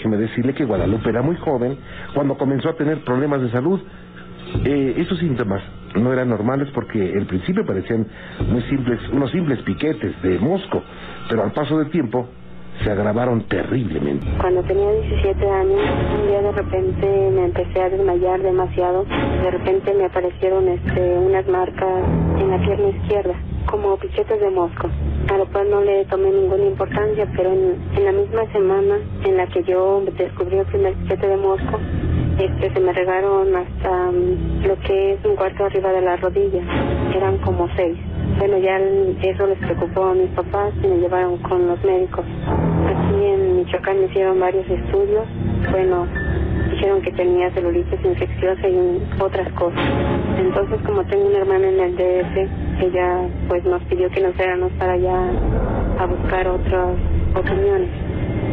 [0.00, 1.76] déjeme decirle que Guadalupe era muy joven
[2.14, 3.78] cuando comenzó a tener problemas de salud.
[4.64, 5.62] Eh, esos síntomas
[5.94, 8.06] no eran normales porque al principio parecían
[8.48, 10.82] muy simples, unos simples piquetes de mosco,
[11.28, 12.26] pero al paso del tiempo
[12.82, 14.26] se agravaron terriblemente.
[14.40, 15.80] Cuando tenía 17 años,
[16.18, 19.04] un día de repente me empecé a desmayar demasiado.
[19.04, 22.04] De repente me aparecieron este, unas marcas
[22.38, 23.34] en la pierna izquierda,
[23.66, 24.88] como piquetes de mosco.
[25.30, 29.46] A lo cual no le tomé ninguna importancia, pero en, la misma semana en la
[29.46, 31.78] que yo descubrí el primer piquete de mosco,
[32.36, 36.60] este, se me regaron hasta mm, lo que es un cuarto arriba de la rodilla.
[37.14, 37.96] Eran como seis.
[38.38, 38.78] Bueno, ya
[39.22, 42.24] eso les preocupó a mis papás y me llevaron con los médicos.
[42.88, 45.26] Aquí en Michoacán hicieron varios estudios.
[45.70, 46.06] Bueno,
[46.80, 49.80] dijeron que tenía celulitis infecciosa y otras cosas.
[50.38, 54.72] Entonces, como tengo una hermana en el DF, ella pues nos pidió que nos fuéramos
[54.78, 55.30] para allá
[55.98, 56.96] a buscar otras
[57.36, 57.90] opiniones.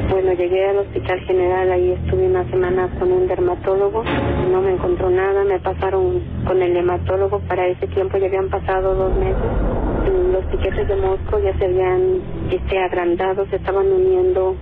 [0.10, 4.04] Bueno, llegué al Hospital General, ahí estuve una semana con un dermatólogo,
[4.52, 8.94] no me encontró nada, me pasaron con el hematólogo, para ese tiempo ya habían pasado
[8.94, 9.38] dos meses,
[10.34, 14.56] los piquetes de mosco ya se habían este, agrandado, se estaban uniendo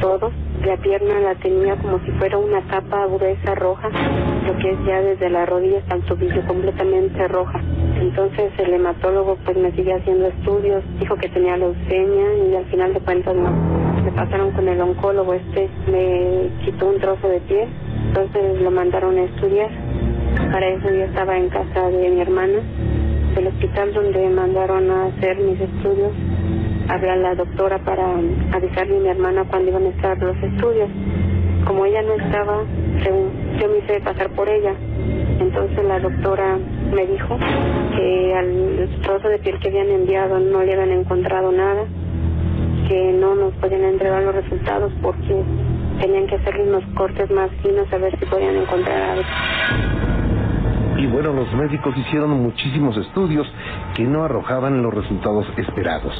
[0.00, 0.32] todos,
[0.66, 5.00] la pierna la tenía como si fuera una capa gruesa roja, lo que es ya
[5.00, 7.60] desde la rodilla hasta el tobillo completamente roja.
[8.00, 12.92] Entonces el hematólogo pues me sigue haciendo estudios, dijo que tenía leucemia y al final
[12.94, 13.50] de cuentas no.
[14.04, 17.68] Me pasaron con el oncólogo este, me quitó un trozo de pie,
[18.08, 19.70] entonces lo mandaron a estudiar.
[20.50, 22.58] Para eso yo estaba en casa de mi hermana,
[23.36, 26.12] del hospital donde mandaron a hacer mis estudios.
[26.88, 28.04] Habla la doctora para
[28.52, 30.88] avisarle a mi hermana cuándo iban a estar los estudios.
[31.66, 32.62] Como ella no estaba,
[33.04, 34.72] yo me hice pasar por ella.
[35.40, 36.56] Entonces la doctora
[36.94, 37.36] me dijo
[37.96, 41.84] que al trozo de piel que habían enviado no le habían encontrado nada,
[42.88, 45.42] que no nos podían entregar los resultados porque
[46.00, 50.15] tenían que hacerle unos cortes más finos a ver si podían encontrar algo.
[50.98, 53.46] Y bueno, los médicos hicieron muchísimos estudios
[53.94, 56.12] que no arrojaban los resultados esperados,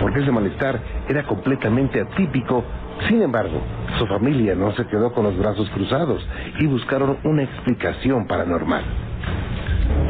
[0.00, 2.64] porque ese malestar era completamente atípico.
[3.08, 3.60] Sin embargo,
[3.98, 6.26] su familia no se quedó con los brazos cruzados
[6.58, 8.82] y buscaron una explicación paranormal.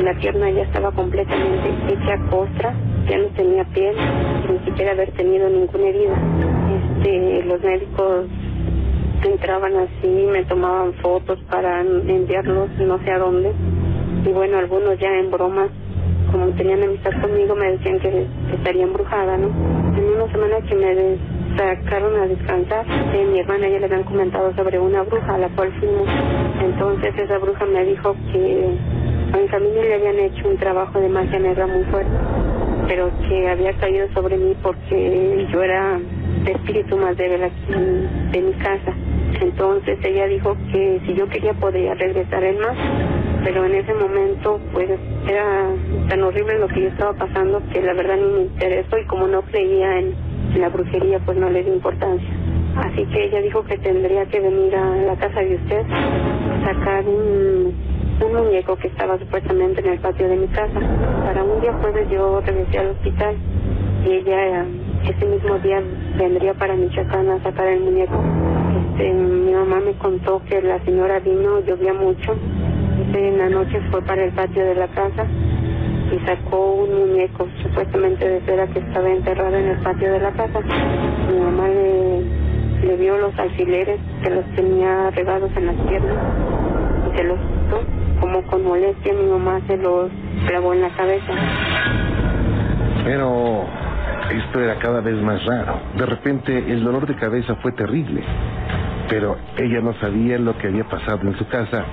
[0.02, 2.74] La pierna ya estaba completamente hecha costra,
[3.06, 3.94] ya no tenía piel,
[4.46, 6.14] sin siquiera haber tenido ninguna herida.
[6.96, 8.26] Este, los médicos
[9.28, 13.52] entraban así, me tomaban fotos para enviarlos no sé a dónde.
[14.24, 15.68] Y bueno, algunos ya en broma,
[16.30, 19.48] como tenían amistad conmigo, me decían que estaría embrujada, ¿no?
[19.96, 21.18] En una semana que me
[21.56, 25.48] sacaron a descansar, eh, mi hermana ya le habían comentado sobre una bruja a la
[25.50, 26.08] cual fuimos.
[26.62, 28.76] Entonces esa bruja me dijo que
[29.32, 32.10] a mi familia le habían hecho un trabajo de magia negra muy fuerte,
[32.88, 37.72] pero que había caído sobre mí porque yo era el espíritu más débil aquí
[38.32, 38.92] de mi casa.
[39.40, 42.76] Entonces ella dijo que si yo quería podía regresar el más,
[43.44, 44.90] pero en ese momento pues
[45.26, 45.68] era
[46.08, 49.26] tan horrible lo que yo estaba pasando que la verdad ni me interesó y como
[49.26, 50.14] no creía en
[50.58, 52.28] la brujería pues no le di importancia.
[52.76, 55.82] Así que ella dijo que tendría que venir a la casa de usted,
[56.64, 57.74] sacar un,
[58.20, 60.78] muñeco que estaba supuestamente en el patio de mi casa.
[61.24, 63.34] Para un día jueves yo regresé al hospital
[64.06, 64.66] y ella
[65.08, 65.82] ese mismo día
[66.18, 68.22] vendría para Michoacán a sacar el muñeco.
[68.92, 72.36] Este, mi mamá me contó que la señora vino, llovía mucho,
[73.00, 75.24] en la noche fue para el patio de la casa
[76.12, 80.30] y sacó un muñeco supuestamente de cera que estaba enterrado en el patio de la
[80.32, 80.60] casa.
[81.30, 86.16] Mi mamá le, vio los alfileres que los tenía regados en las piernas
[87.10, 87.82] y se los quitó.
[88.20, 90.10] Como con molestia mi mamá se los
[90.46, 91.32] clavó en la cabeza.
[93.04, 93.64] Pero
[94.30, 95.80] esto era cada vez más raro.
[95.96, 98.22] De repente el dolor de cabeza fue terrible,
[99.08, 101.84] pero ella no sabía lo que había pasado en su casa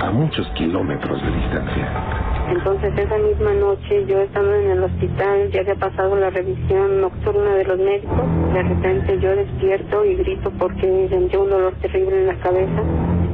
[0.00, 2.26] a muchos kilómetros de distancia.
[2.48, 7.54] Entonces esa misma noche yo estando en el hospital, ya había pasado la revisión nocturna
[7.56, 12.26] de los médicos, de repente yo despierto y grito porque sentí un dolor terrible en
[12.28, 12.82] la cabeza,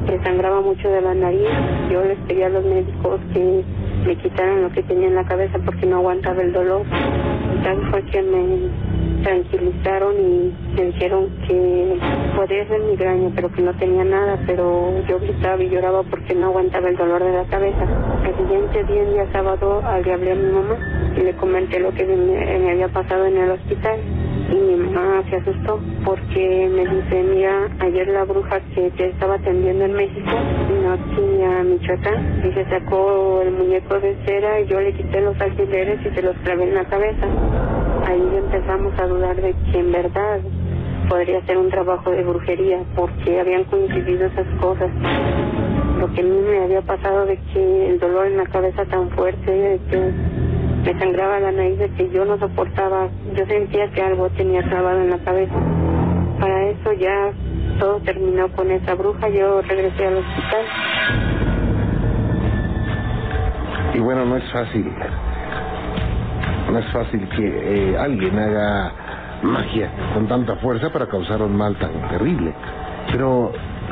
[0.07, 1.47] que sangraba mucho de la nariz.
[1.91, 3.63] Yo les pedí a los médicos que
[4.05, 6.81] me quitaran lo que tenía en la cabeza porque no aguantaba el dolor.
[7.55, 8.92] Entonces fue que me
[9.23, 11.97] tranquilizaron y me dijeron que
[12.35, 16.47] podía ser migraña, pero que no tenía nada, pero yo gritaba y lloraba porque no
[16.47, 17.85] aguantaba el dolor de la cabeza.
[18.27, 20.75] El siguiente día, el día sábado, le hablé a mi mamá
[21.17, 23.99] y le comenté lo que me, había pasado en el hospital.
[24.51, 29.35] Y mi mamá se asustó porque me dice, mira, ayer la bruja que te estaba
[29.35, 30.29] atendiendo en México
[30.69, 35.21] vino aquí a Michoacán y se sacó el muñeco de cera y yo le quité
[35.21, 37.72] los alfileres y se los clavé en la cabeza.
[38.13, 40.39] Ahí empezamos a dudar de que en verdad
[41.09, 44.91] podría ser un trabajo de brujería porque habían coincidido esas cosas.
[45.97, 49.09] Lo que a mí me había pasado de que el dolor en la cabeza tan
[49.09, 50.11] fuerte, de que
[50.85, 55.01] me sangraba la nariz, de que yo no soportaba, yo sentía que algo tenía trabado
[55.01, 55.55] en la cabeza.
[56.39, 57.31] Para eso ya
[57.79, 60.65] todo terminó con esa bruja, yo regresé al hospital.
[63.95, 64.93] Y bueno, no es fácil.
[66.73, 68.91] No es fácil que eh, alguien haga
[69.43, 72.51] magia con tanta fuerza para causar un mal tan terrible.
[73.11, 73.51] Pero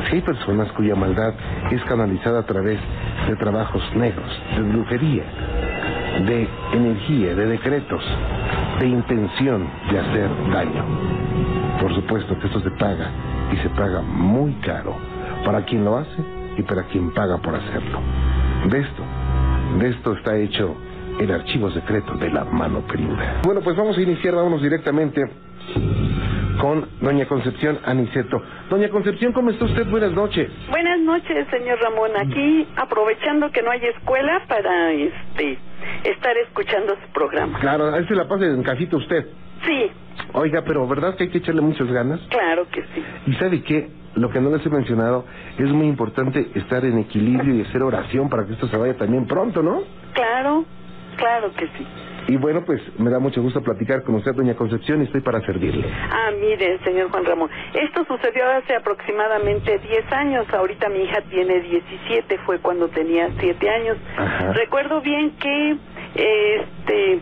[0.10, 1.32] si hay personas cuya maldad
[1.70, 2.80] es canalizada a través
[3.28, 4.26] de trabajos negros,
[4.56, 5.24] de brujería,
[6.26, 8.04] de energía, de decretos,
[8.80, 10.84] de intención de hacer daño.
[11.80, 13.12] Por supuesto que esto se paga
[13.54, 14.96] y se paga muy caro
[15.46, 16.24] para quien lo hace
[16.58, 18.00] y para quien paga por hacerlo.
[18.72, 19.04] De esto,
[19.78, 20.76] de esto está hecho
[21.20, 23.42] el archivo secreto de la mano peluda.
[23.44, 25.22] Bueno, pues vamos a iniciar, vámonos directamente
[26.60, 28.42] con doña Concepción Aniceto.
[28.70, 29.88] Doña Concepción, ¿cómo está usted?
[29.90, 30.52] Buenas noches.
[30.70, 32.12] Buenas noches, señor Ramón.
[32.18, 35.58] Aquí aprovechando que no hay escuela para este
[36.04, 37.60] estar escuchando su programa.
[37.60, 39.26] Claro, ahí se la pasa en casita usted.
[39.66, 39.92] Sí,
[40.34, 42.20] Oiga, pero ¿verdad que hay que echarle muchas ganas?
[42.30, 43.04] claro que sí.
[43.28, 45.26] Y sabe qué, lo que no les he mencionado,
[45.58, 49.26] es muy importante estar en equilibrio y hacer oración para que esto se vaya también
[49.26, 49.82] pronto, ¿no?
[50.14, 50.66] Claro,
[51.22, 51.88] claro que sí.
[52.28, 55.42] Y bueno, pues me da mucho gusto platicar con usted, doña Concepción, y estoy para
[55.42, 55.88] servirle.
[56.12, 60.46] Ah, mire, señor Juan Ramón, esto sucedió hace aproximadamente 10 años.
[60.54, 63.98] Ahorita mi hija tiene 17, fue cuando tenía 7 años.
[64.18, 64.54] Ajá.
[64.54, 65.78] Recuerdo bien que
[66.16, 67.20] este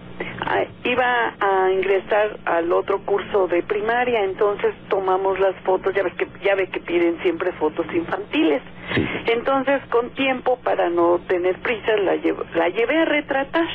[0.84, 6.28] iba a ingresar al otro curso de primaria, entonces tomamos las fotos, ya ves que
[6.44, 8.62] ya ve que piden siempre fotos infantiles.
[8.96, 9.06] Sí.
[9.28, 13.68] Entonces, con tiempo para no tener prisa, la, llevo- la llevé a retratar.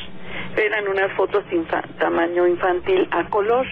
[0.57, 3.67] Eran unas fotos infa- tamaño infantil a color.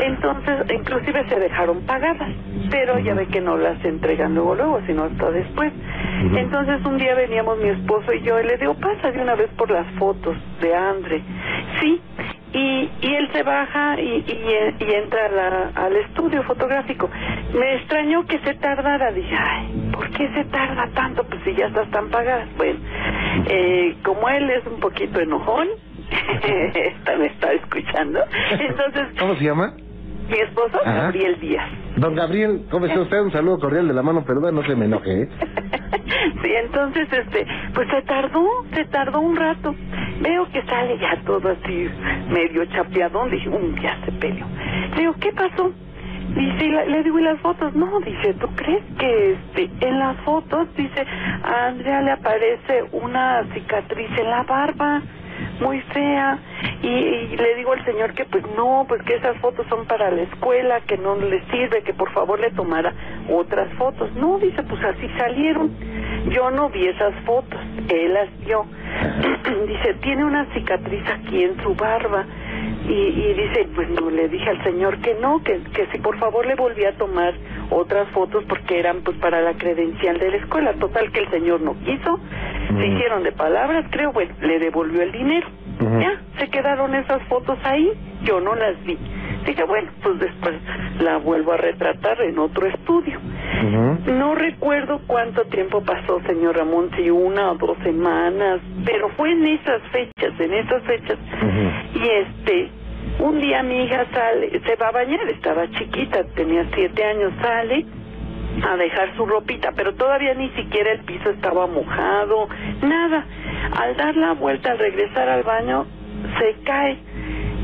[0.00, 2.28] Entonces, inclusive se dejaron pagadas,
[2.70, 5.72] pero ya ve que no las entregan luego, luego, sino hasta después.
[6.36, 9.48] Entonces, un día veníamos mi esposo y yo, y le digo, pasa de una vez
[9.56, 11.22] por las fotos de Andre.
[11.80, 12.00] Sí,
[12.54, 17.10] y, y él se baja y, y, y entra a la- al estudio fotográfico.
[17.54, 19.10] Me extrañó que se tardara.
[19.12, 21.24] Dije, ay, ¿por qué se tarda tanto?
[21.24, 22.48] Pues si ya estás tan pagadas.
[22.56, 22.78] Bueno,
[23.46, 25.68] eh, como él es un poquito enojón,
[26.74, 28.20] esta me está escuchando.
[28.50, 29.74] Entonces, ¿Cómo se llama?
[30.28, 31.02] mi esposo, Ajá.
[31.04, 31.68] Gabriel Díaz.
[31.96, 33.20] Don Gabriel, ¿cómo está usted?
[33.20, 35.28] Un saludo cordial de la mano peluda, no se me enoje, ¿eh?
[36.42, 39.74] sí, entonces, este, pues se tardó, se tardó un rato.
[40.20, 41.88] Veo que sale ya todo así,
[42.30, 43.30] medio chapeadón.
[43.30, 44.46] Dije, um, ya se peleó.
[44.94, 45.72] Le digo, ¿qué pasó?
[46.34, 47.74] Dice, y la- le digo, ¿y las fotos?
[47.74, 51.04] No, dice, ¿tú crees que este, en las fotos, dice,
[51.42, 55.02] a Andrea le aparece una cicatriz en la barba?
[55.60, 56.38] Muy fea
[56.82, 60.10] y, y le digo al señor que pues no, pues que esas fotos son para
[60.10, 62.92] la escuela, que no le sirve, que por favor le tomara
[63.30, 64.12] otras fotos.
[64.14, 65.70] No, dice, pues así salieron.
[66.30, 68.64] Yo no vi esas fotos, él las vio.
[69.66, 72.24] dice, tiene una cicatriz aquí en su barba.
[72.88, 76.18] Y, y dice, pues no, le dije al señor que no, que, que si por
[76.18, 77.32] favor le volvía a tomar
[77.70, 80.72] otras fotos porque eran pues para la credencial de la escuela.
[80.74, 82.18] Total que el señor no quiso,
[82.78, 85.46] se hicieron de palabras, creo, bueno, le devolvió el dinero.
[86.00, 88.96] Ya, se quedaron esas fotos ahí, yo no las vi.
[89.44, 90.54] Dije, bueno, pues después
[91.00, 93.18] la vuelvo a retratar en otro estudio.
[94.06, 99.44] No recuerdo cuánto tiempo pasó, señor Ramón, si una o dos semanas, pero fue en
[99.46, 101.18] esas fechas, en esas fechas.
[101.94, 102.68] Y este,
[103.18, 107.86] un día mi hija sale, se va a bañar, estaba chiquita, tenía siete años, sale
[108.64, 112.48] a dejar su ropita, pero todavía ni siquiera el piso estaba mojado,
[112.82, 113.24] nada.
[113.80, 115.86] Al dar la vuelta, al regresar al baño,
[116.38, 116.98] se cae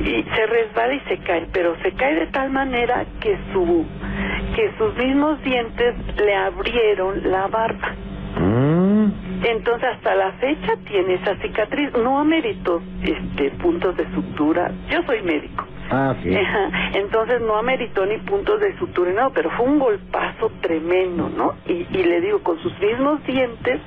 [0.00, 3.84] y se resbala y se cae, pero se cae de tal manera que su
[4.54, 7.94] que sus mismos dientes le abrieron la barba.
[8.40, 9.44] Mm.
[9.44, 11.92] Entonces hasta la fecha tiene esa cicatriz.
[11.92, 14.72] No ameritó este puntos de sutura.
[14.90, 15.64] Yo soy médico.
[15.90, 16.30] Ah, sí.
[16.94, 21.54] Entonces no ameritó ni puntos de sutura, no, pero fue un golpazo tremendo, ¿no?
[21.66, 23.80] Y, y le digo, con sus mismos dientes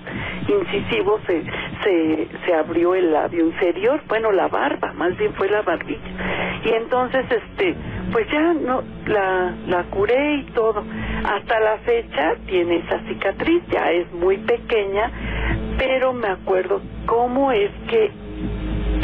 [0.47, 1.43] incisivos se,
[1.83, 6.61] se, se abrió el labio inferior, bueno, la barba, más bien fue la barbilla.
[6.65, 7.75] Y entonces, este,
[8.11, 10.83] pues ya no, la, la curé y todo.
[11.23, 15.11] Hasta la fecha tiene esa cicatriz, ya es muy pequeña,
[15.77, 18.11] pero me acuerdo cómo es que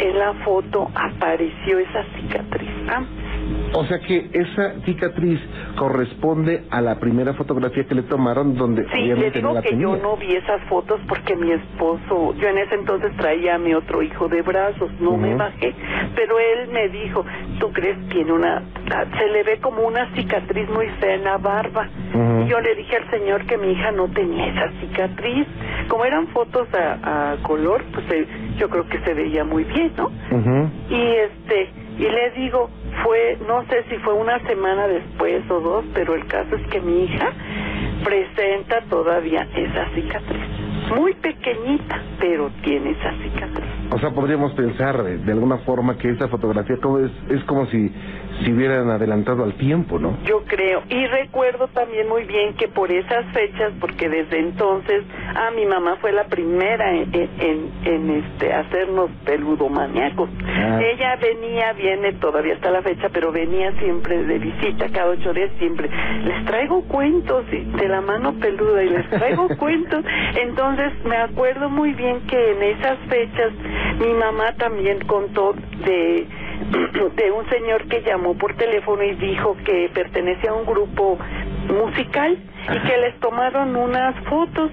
[0.00, 3.28] en la foto apareció esa cicatriz antes.
[3.74, 5.38] O sea que esa cicatriz
[5.76, 9.62] corresponde a la primera fotografía que le tomaron donde Sí, le obviamente digo no la
[9.62, 13.58] que yo no vi esas fotos porque mi esposo, yo en ese entonces traía a
[13.58, 15.74] mi otro hijo de brazos, no me bajé,
[16.14, 17.24] pero él me dijo,
[17.60, 18.62] ¿tú crees que tiene una,
[19.18, 21.86] se le ve como una cicatriz muy fea en la barba?
[22.44, 25.46] Y yo le dije al señor que mi hija no tenía esa cicatriz.
[25.88, 28.26] Como eran fotos a, a color, pues se-
[28.58, 30.06] yo creo que se veía muy bien, ¿no?
[30.06, 30.70] Ujú.
[30.90, 31.68] Y este,
[31.98, 32.70] y le digo,
[33.02, 36.80] fue, no sé si fue una semana después o dos, pero el caso es que
[36.80, 37.32] mi hija
[38.04, 40.42] presenta todavía esa cicatriz.
[40.96, 43.68] Muy pequeñita, pero tiene esa cicatriz.
[43.90, 47.92] O sea, podríamos pensar de alguna forma que esta fotografía como es, es como si,
[48.44, 50.16] si hubieran adelantado al tiempo, ¿no?
[50.24, 50.82] Yo creo.
[50.88, 55.04] Y recuerdo también muy bien que por esas fechas, porque desde entonces,
[55.34, 57.10] ah, mi mamá fue la primera en,
[57.84, 60.30] en, este hacernos peludomaníacos.
[60.44, 60.80] Ah.
[60.82, 65.50] Ella venía, viene todavía hasta la fecha, pero venía siempre de visita, cada ocho días
[65.58, 65.88] siempre.
[66.24, 70.04] Les traigo cuentos de la mano peluda y les traigo cuentos.
[70.40, 73.52] Entonces me acuerdo muy bien que en esas fechas
[74.00, 75.54] mi mamá también contó
[75.84, 76.26] de
[77.16, 81.18] de un señor que llamó por teléfono y dijo que pertenecía a un grupo
[81.68, 82.38] musical
[82.74, 84.70] y que les tomaron unas fotos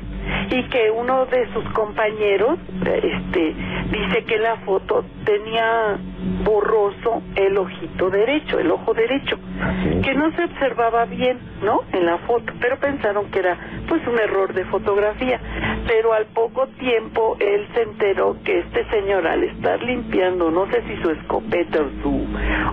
[0.50, 3.56] y que uno de sus compañeros este
[3.92, 5.98] dice que la foto tenía
[6.44, 10.02] borroso el ojito derecho, el ojo derecho, Así.
[10.02, 11.82] que no se observaba bien, ¿no?
[11.94, 15.40] En la foto, pero pensaron que era pues un error de fotografía,
[15.88, 20.82] pero al poco tiempo él se enteró que este señor al estar limpiando, no sé
[20.88, 22.26] si su escopeta o su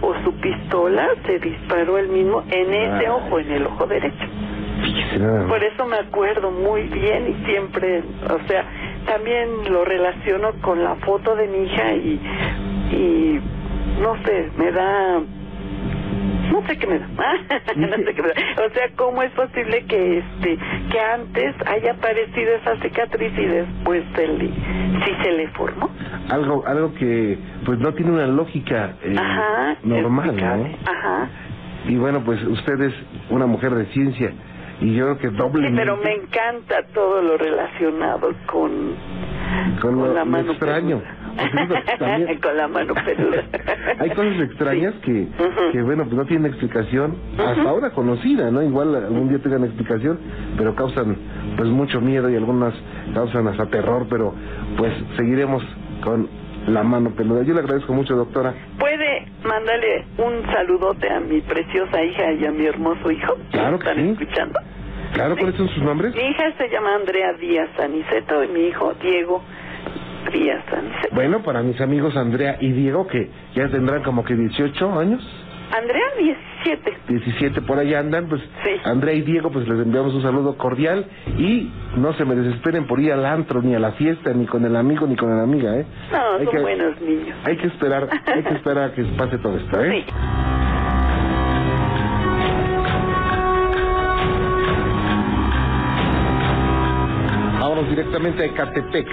[0.03, 3.07] o su pistola se disparó él mismo en ese Ay.
[3.07, 4.27] ojo, en el ojo derecho.
[5.49, 8.65] Por eso me acuerdo muy bien y siempre, o sea,
[9.07, 12.21] también lo relaciono con la foto de mi hija y,
[12.93, 13.41] y
[14.01, 15.21] no sé, me da,
[16.51, 17.07] no sé qué me da,
[17.77, 18.35] no sé qué me da.
[18.67, 20.59] O sea, ¿cómo es posible que este,
[20.91, 25.91] que antes haya aparecido esa cicatriz y después se le, sí se le formó?
[26.31, 29.77] Algo, algo que pues no tiene una lógica eh, Ajá.
[29.83, 30.37] normal.
[30.37, 30.69] ¿no?
[30.91, 31.29] Ajá.
[31.89, 32.95] Y bueno, pues usted es
[33.31, 34.33] una mujer de ciencia
[34.83, 38.71] y yo creo que Sí, doblemente pero me encanta todo lo relacionado con,
[39.81, 41.01] Con lo- la mano extraño.
[41.99, 42.39] También.
[42.43, 43.43] con la mano peluda.
[44.01, 45.01] Hay cosas extrañas Sí.
[45.03, 48.63] que, que, bueno, pues no tienen explicación, hasta ahora conocida, ¿no?
[48.63, 50.19] Igual algún día tengan explicación,
[50.59, 51.17] pero causan
[51.57, 52.75] pues mucho miedo y algunas
[53.15, 54.35] causan hasta terror, pero
[54.77, 55.63] pues seguiremos
[56.05, 56.29] con
[56.67, 57.43] la mano peluda.
[57.43, 58.55] Yo le agradezco mucho, doctora.
[58.79, 63.35] ¿Puede mandarle un saludote a mi preciosa hija y a mi hermoso hijo?
[63.51, 64.11] Claro que ¿Están sí.
[64.23, 64.61] escuchando?
[65.15, 66.15] Claro, ¿cuáles son sus nombres?
[66.15, 69.43] Mi hija se llama Andrea Díaz Aniceto y mi hijo Diego
[70.33, 71.15] Díaz Aniceto.
[71.15, 75.21] Bueno, para mis amigos Andrea y Diego, que ya tendrán como que 18 años,
[75.77, 76.99] Andrea 17.
[77.09, 78.71] 17 por allá andan, pues Sí.
[78.85, 81.07] Andrea y Diego, pues les enviamos un saludo cordial
[81.39, 84.65] y no se me desesperen por ir al antro, ni a la fiesta, ni con
[84.65, 85.87] el amigo, ni con la amiga, ¿eh?
[86.13, 87.37] No, Hay son que- buenos niños.
[87.45, 90.05] Hay que esperar, hay que esperar a que pase todo esto, ¿eh?
[90.07, 90.15] Sí.
[97.61, 99.07] Vámonos directamente a Ecatepec.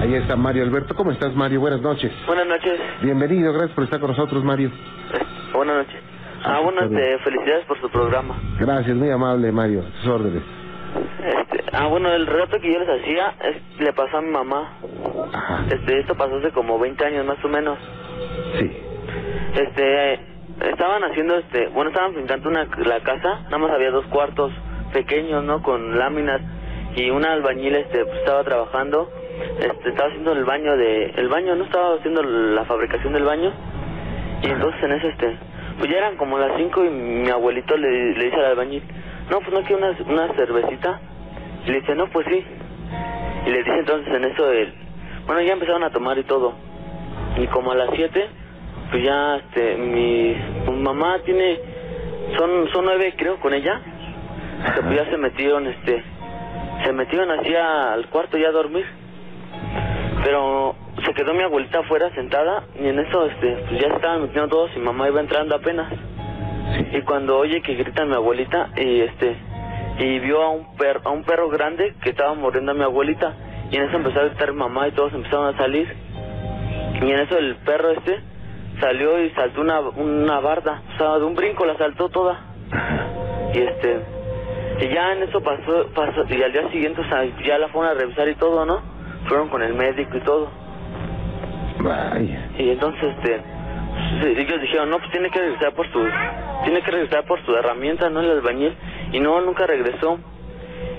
[0.00, 0.94] Ahí está Mario Alberto.
[0.94, 1.60] ¿Cómo estás, Mario?
[1.60, 2.12] Buenas noches.
[2.26, 2.78] Buenas noches.
[3.02, 4.70] Bienvenido, gracias por estar con nosotros, Mario.
[5.60, 6.00] Buenas noches.
[6.42, 6.98] Ah, bueno, bien.
[7.02, 8.34] este, felicidades por su programa.
[8.58, 9.82] Gracias, muy amable, Mario.
[10.00, 10.42] Sus órdenes.
[11.22, 14.72] Este, ah, bueno, el relato que yo les hacía es- le pasó a mi mamá.
[15.34, 15.64] Ajá.
[15.70, 17.76] Este, esto pasó hace como 20 años más o menos.
[18.58, 18.72] Sí.
[19.54, 20.14] Este,
[20.70, 24.50] estaban haciendo, este, bueno, estaban pintando una, la casa, nada más había dos cuartos
[24.94, 25.60] pequeños, ¿no?
[25.62, 26.40] Con láminas
[26.96, 29.10] y un albañil, este, pues, estaba trabajando,
[29.60, 31.64] este, estaba haciendo el baño de, el baño, ¿no?
[31.64, 33.52] Estaba haciendo la fabricación del baño
[34.42, 35.49] y entonces en ese, este,
[35.80, 38.82] pues ya eran como las 5 y mi abuelito le, le dice al albañil,
[39.30, 41.00] no, pues no quiero una, una cervecita.
[41.66, 42.44] Y le dice, no, pues sí.
[43.46, 44.74] Y le dice entonces en eso el,
[45.26, 46.52] bueno, ya empezaron a tomar y todo.
[47.38, 48.28] Y como a las 7,
[48.90, 50.36] pues ya, este, mi,
[50.68, 51.58] mi mamá tiene,
[52.36, 53.80] son, son nueve creo con ella,
[54.82, 56.04] pues ya se metieron, este,
[56.84, 58.84] se metieron así al cuarto ya a dormir.
[60.24, 64.48] Pero se quedó mi abuelita afuera sentada y en eso, este, pues ya estaban metiendo
[64.48, 65.90] todos y mamá iba entrando apenas.
[65.90, 66.98] Sí.
[66.98, 69.36] Y cuando oye que grita mi abuelita y este
[69.98, 73.34] y vio a un perro a un perro grande que estaba mordiendo a mi abuelita
[73.70, 75.94] y en eso empezó a gritar mamá y todos empezaron a salir.
[77.02, 78.20] Y en eso el perro este
[78.80, 82.40] salió y saltó una una barda o sea de un brinco la saltó toda.
[83.54, 84.00] Y este
[84.80, 87.90] y ya en eso pasó pasó y al día siguiente o sea ya la fueron
[87.90, 88.80] a revisar y todo no
[89.28, 90.59] fueron con el médico y todo
[91.82, 92.48] Vaya.
[92.58, 96.08] y entonces, este, ellos dijeron, no, pues tiene que regresar por sus,
[96.64, 98.20] tiene que regresar por su herramienta, ¿no?
[98.20, 98.74] El albañil.
[99.12, 100.18] Y no, nunca regresó.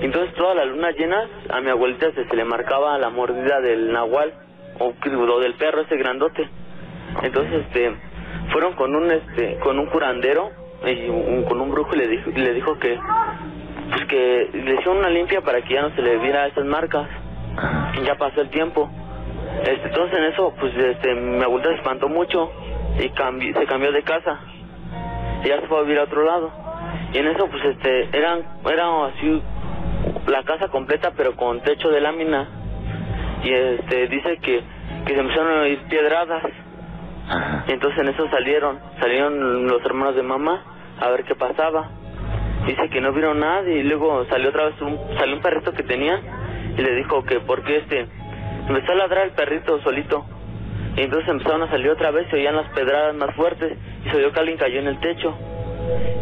[0.02, 3.92] Entonces toda la luna llena a mi abuelita se, se le marcaba la mordida del
[3.92, 4.34] nahual
[4.80, 6.48] o, o del perro ese grandote.
[7.22, 7.96] Entonces este
[8.52, 10.50] fueron con un este con un curandero
[10.86, 12.98] y un- con un brujo y le dijo, y le dijo que
[13.92, 17.08] pues que le hicieron una limpia para que ya no se le viera esas marcas.
[18.04, 18.90] Ya pasó el tiempo.
[19.62, 22.52] Este, entonces en eso, pues este, mi abuelita se espantó mucho
[23.00, 24.40] y cambi- se cambió de casa.
[25.44, 26.52] Y ya se fue a vivir a otro lado.
[27.14, 29.42] Y en eso, pues este, eran, era así
[30.28, 32.48] la casa completa, pero con techo de lámina.
[33.44, 34.62] Y este, dice que,
[35.06, 36.44] que se empezaron a oír piedradas.
[37.30, 37.66] Ajá.
[37.68, 40.64] Y entonces en eso salieron, salieron los hermanos de mamá
[41.00, 41.90] a ver qué pasaba.
[42.66, 45.84] Dice que no vieron nada y luego salió otra vez un, salió un perrito que
[45.84, 46.20] tenía
[46.78, 48.08] y le dijo que porque este
[48.68, 50.26] empezó a ladrar el perrito solito.
[50.96, 54.18] Y entonces empezaron a salir otra vez, se oían las pedradas más fuertes y se
[54.18, 55.34] oyó que alguien cayó en el techo.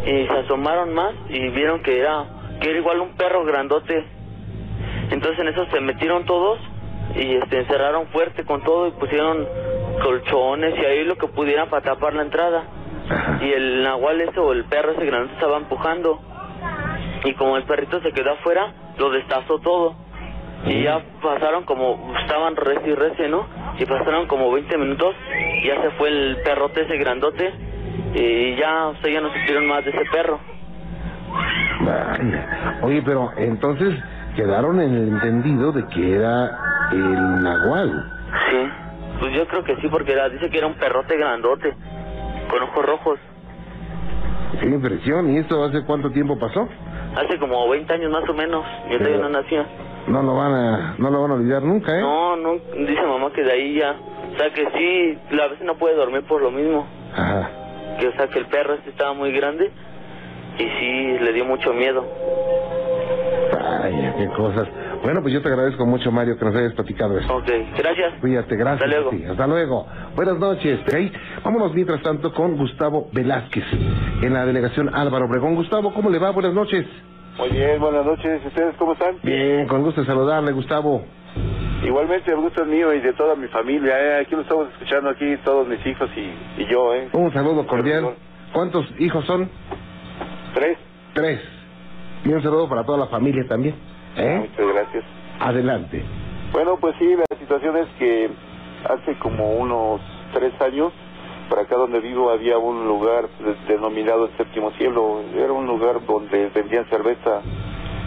[0.06, 2.24] Y se asomaron más y vieron que era,
[2.60, 4.04] que era igual un perro grandote.
[5.10, 6.60] Entonces en eso se metieron todos
[7.16, 9.46] y este encerraron fuerte con todo y pusieron
[10.02, 12.64] colchones y ahí lo que pudieran para tapar la entrada.
[13.08, 13.40] Ajá.
[13.42, 16.20] Y el nahual ese o el perro ese grandote estaba empujando.
[17.24, 19.96] Y como el perrito se quedó afuera, lo destazó todo.
[20.66, 23.46] Y ya pasaron como, estaban reci y reci, ¿no?
[23.78, 25.14] Y pasaron como 20 minutos,
[25.62, 27.52] y ya se fue el perrote ese grandote,
[28.14, 30.38] y ya, o sea, ya no supieron más de ese perro.
[31.80, 32.78] Vaya.
[32.82, 33.94] Oye, pero entonces
[34.36, 36.50] quedaron en el entendido de que era
[36.92, 38.12] el nahual.
[38.50, 38.68] Sí,
[39.20, 41.74] pues yo creo que sí, porque era, dice que era un perrote grandote,
[42.50, 43.18] con ojos rojos.
[44.60, 45.30] Qué impresión.
[45.30, 46.68] ¿Y esto hace cuánto tiempo pasó?
[47.16, 49.66] Hace como 20 años más o menos, yo todavía no nacía.
[50.06, 52.00] No lo van a, no lo van a olvidar nunca, ¿eh?
[52.00, 52.54] No, no,
[52.86, 53.96] dice mamá que de ahí ya,
[54.32, 56.86] o sea que sí, a veces no puede dormir por lo mismo.
[57.14, 57.50] Ajá.
[57.98, 59.70] que o sea que el perro este estaba muy grande
[60.58, 62.04] y sí le dio mucho miedo.
[63.52, 64.68] Vaya, qué cosas.
[65.02, 67.34] Bueno, pues yo te agradezco mucho, Mario, que nos hayas platicado esto.
[67.36, 67.48] Ok,
[67.78, 68.14] gracias.
[68.20, 68.82] Cuídate, gracias.
[68.82, 69.10] Hasta luego.
[69.10, 69.86] Sí, hasta luego.
[70.14, 70.80] Buenas noches.
[70.80, 73.64] Ok, Vámonos mientras tanto con Gustavo Velázquez
[74.22, 75.54] en la delegación Álvaro Obregón.
[75.54, 76.30] Gustavo, ¿cómo le va?
[76.30, 76.86] Buenas noches.
[77.38, 78.44] Muy bien, buenas noches.
[78.44, 79.16] ¿Ustedes cómo están?
[79.22, 81.02] Bien, con gusto de saludarle, Gustavo.
[81.82, 83.98] Igualmente, el gusto es mío y de toda mi familia.
[83.98, 84.20] ¿eh?
[84.20, 86.94] Aquí lo estamos escuchando, aquí todos mis hijos y, y yo.
[86.94, 87.08] ¿eh?
[87.14, 88.10] Un saludo cordial.
[88.52, 89.48] ¿Cuántos hijos son?
[90.54, 90.76] Tres.
[91.14, 91.40] Tres.
[92.24, 93.74] Y un saludo para toda la familia también.
[94.16, 94.38] ¿Eh?
[94.50, 95.04] Muchas gracias.
[95.38, 96.02] Adelante.
[96.52, 98.30] Bueno, pues sí, la situación es que
[98.88, 100.00] hace como unos
[100.32, 100.92] tres años,
[101.48, 105.20] por acá donde vivo había un lugar de- denominado el Séptimo Cielo.
[105.34, 107.40] Era un lugar donde vendían cerveza,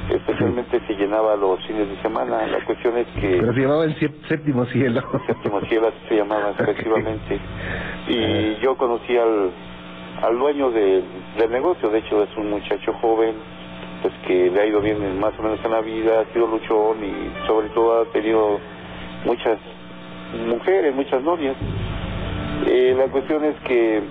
[0.10, 2.46] especialmente se llenaba los fines de semana.
[2.48, 3.38] La cuestión es que...
[3.40, 3.96] Pero se llamaba el
[4.28, 5.02] séptimo cielo.
[5.26, 7.40] Séptimo Cielo, así se llamaba efectivamente.
[8.08, 9.52] Y yo conocí al,
[10.22, 11.04] al dueño de-
[11.38, 13.36] del negocio, de hecho es un muchacho joven,
[14.04, 16.46] pues que le ha ido bien en- más o menos en la vida, ha sido
[16.48, 18.60] luchón y sobre todo ha tenido
[19.26, 19.58] muchas
[20.48, 21.56] mujeres, muchas novias.
[22.68, 24.02] Eh, la cuestión es que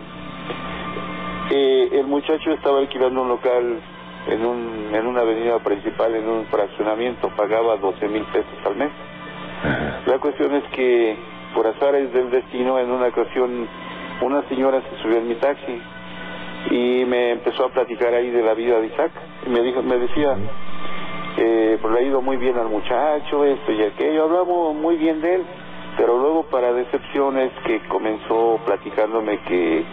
[1.51, 3.81] eh, el muchacho estaba alquilando un local
[4.29, 8.91] en, un, en una avenida principal, en un fraccionamiento, pagaba 12 mil pesos al mes.
[10.07, 11.17] La cuestión es que,
[11.55, 13.69] por azares del destino, en una ocasión,
[14.23, 15.81] una señora se subió en mi taxi
[16.71, 19.11] y me empezó a platicar ahí de la vida de Isaac.
[19.47, 20.37] Y me, dijo, me decía,
[21.39, 24.25] eh, pues le ha ido muy bien al muchacho, esto y aquello.
[24.25, 25.43] Hablamos muy bien de él,
[25.97, 29.85] pero luego, para decepciones, que comenzó platicándome que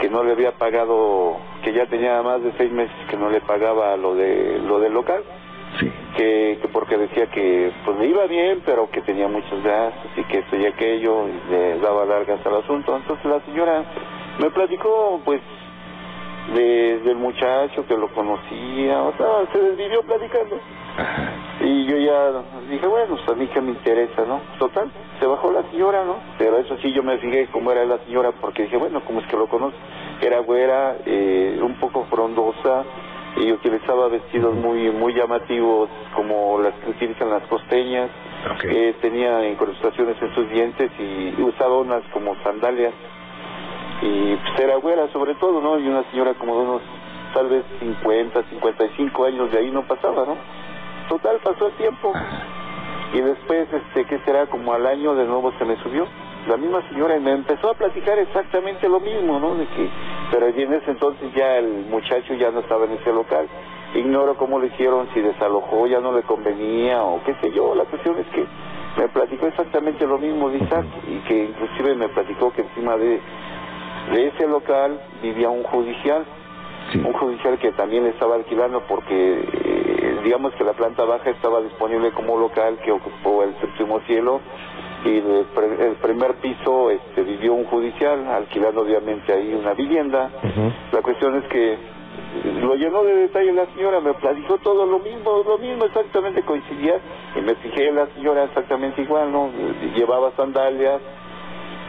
[0.00, 3.40] que no le había pagado, que ya tenía más de seis meses que no le
[3.40, 5.22] pagaba lo de lo del local
[5.80, 5.90] Sí.
[6.16, 10.22] que, que porque decía que pues le iba bien pero que tenía muchos gastos y
[10.24, 13.84] que esto y aquello y le daba largas al asunto entonces la señora
[14.38, 15.40] me platicó pues
[16.54, 20.58] de, del muchacho que lo conocía o sea se desvivió platicando.
[20.96, 21.32] Ajá.
[21.60, 25.52] y yo ya dije bueno pues a mí que me interesa no total se bajó
[25.52, 28.76] la señora no pero eso sí yo me fijé cómo era la señora porque dije
[28.76, 29.76] bueno cómo es que lo conoce
[30.20, 32.84] era güera eh, un poco frondosa
[33.36, 38.10] y utilizaba vestidos muy muy llamativos como las que utilizan las costeñas.
[38.64, 42.94] Eh, tenía incrustaciones en sus dientes y usaba unas como sandalias
[44.02, 46.82] y pues era güera sobre todo no y una señora como de unos
[47.34, 50.36] tal vez 50 55 años de ahí no pasaba no
[51.08, 52.12] total pasó el tiempo.
[53.14, 56.06] Y después este qué será como al año de nuevo se me subió
[56.48, 59.88] la misma señora y me empezó a platicar exactamente lo mismo no de que
[60.30, 63.48] pero en ese entonces ya el muchacho ya no estaba en ese local.
[63.94, 67.74] Ignoro cómo lo hicieron si desalojó ya no le convenía o qué sé yo.
[67.74, 68.44] La cuestión es que
[68.98, 73.20] me platicó exactamente lo mismo Isaac y que inclusive me platicó que encima de
[74.12, 76.24] de ese local vivía un judicial,
[76.92, 76.98] Sí.
[77.04, 82.12] un judicial que también estaba alquilando porque eh, digamos que la planta baja estaba disponible
[82.12, 84.40] como local que ocupó el séptimo cielo
[85.04, 90.30] y el, pre- el primer piso este, vivió un judicial alquilando obviamente ahí una vivienda.
[90.92, 91.76] La cuestión es que
[92.62, 97.00] lo llenó de detalle la señora, me platicó todo lo mismo, lo mismo exactamente coincidía
[97.34, 99.50] y me fijé la señora exactamente igual, ¿no?
[99.96, 101.00] Llevaba sandalias,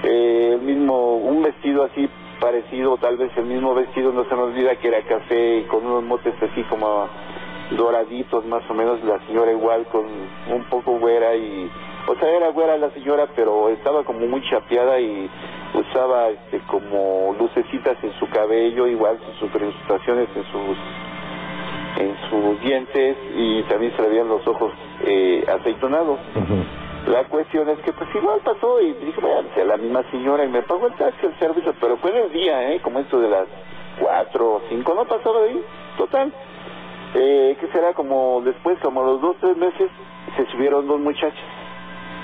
[0.03, 4.41] eh, el mismo, un vestido así parecido, tal vez el mismo vestido, no se me
[4.41, 7.07] olvida que era café con unos motes así como
[7.71, 11.69] doraditos más o menos, la señora igual con un poco güera y,
[12.07, 15.29] o sea, era güera la señora, pero estaba como muy chapeada y
[15.73, 20.77] usaba este como lucecitas en su cabello, igual sus incrustaciones en sus
[21.99, 24.71] en sus dientes y también se le veían los ojos
[25.03, 26.19] eh, aceitonados.
[27.07, 30.49] La cuestión es que pues igual pasó y dije, vaya, sea la misma señora y
[30.49, 32.81] me pagó el taxi, el servicio, pero fue en el día, ¿eh?
[32.81, 33.45] Como esto de las
[33.97, 35.65] cuatro o cinco, no pasaba de ahí,
[35.97, 36.33] total.
[37.15, 37.93] Eh, ¿Qué será?
[37.93, 39.89] Como después, como los dos, tres meses,
[40.35, 41.39] se subieron dos muchachas,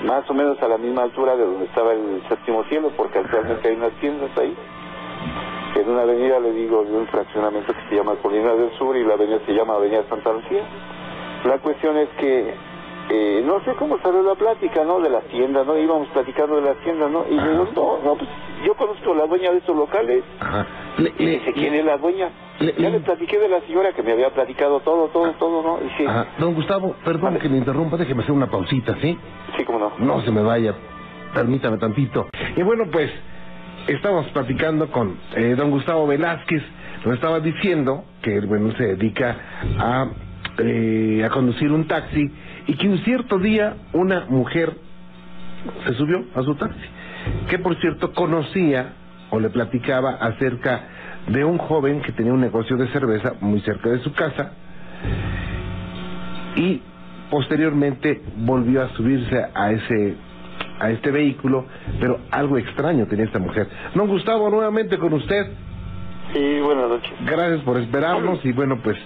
[0.04, 3.66] más o menos a la misma altura de donde estaba el séptimo cielo, porque actualmente
[3.66, 4.54] hay unas tiendas ahí.
[5.76, 9.04] En una avenida, le digo, de un fraccionamiento que se llama Colina del Sur y
[9.04, 10.62] la avenida se llama Avenida Santa Lucía.
[11.44, 12.54] La cuestión es que
[13.10, 15.00] eh, no sé cómo salió la plática, ¿no?
[15.00, 15.76] De la tienda, ¿no?
[15.76, 17.24] Íbamos platicando de la tienda, ¿no?
[17.30, 18.28] Y le digo, no, no, pues
[18.64, 20.24] yo conozco a la dueña de estos locales.
[20.40, 20.66] Ajá.
[20.98, 22.30] Le- Y le- dice, ¿quién es la dueña?
[22.60, 25.84] ya le- platiqué de la señora que me había platicado todo, todo, todo, ¿no?
[25.84, 26.28] Y sí, Ajá.
[26.38, 27.38] Don Gustavo, perdón Vale.
[27.40, 29.18] que me interrumpa, déjeme hacer una pausita, ¿sí?
[29.56, 29.92] sí, cómo no.
[29.98, 30.72] No se me vaya,
[31.34, 32.28] permítame tantito.
[32.56, 33.10] Y bueno, pues
[33.88, 36.62] estamos platicando con eh, don Gustavo Velázquez,
[37.04, 39.36] nos estaba diciendo que él, bueno, se dedica
[39.78, 40.06] a,
[40.58, 42.30] eh, a conducir un taxi
[42.66, 44.74] y que un cierto día una mujer
[45.86, 46.78] se subió a su taxi,
[47.48, 48.92] que por cierto conocía
[49.30, 50.82] o le platicaba acerca
[51.28, 54.52] de un joven que tenía un negocio de cerveza muy cerca de su casa
[56.56, 56.82] y
[57.30, 60.14] posteriormente volvió a subirse a ese
[60.80, 61.66] a este vehículo,
[62.00, 63.68] pero algo extraño tenía esta mujer.
[63.94, 65.46] Don Gustavo, nuevamente con usted,
[66.32, 67.12] Sí, buenas noches.
[67.24, 68.96] gracias por esperarnos y bueno, pues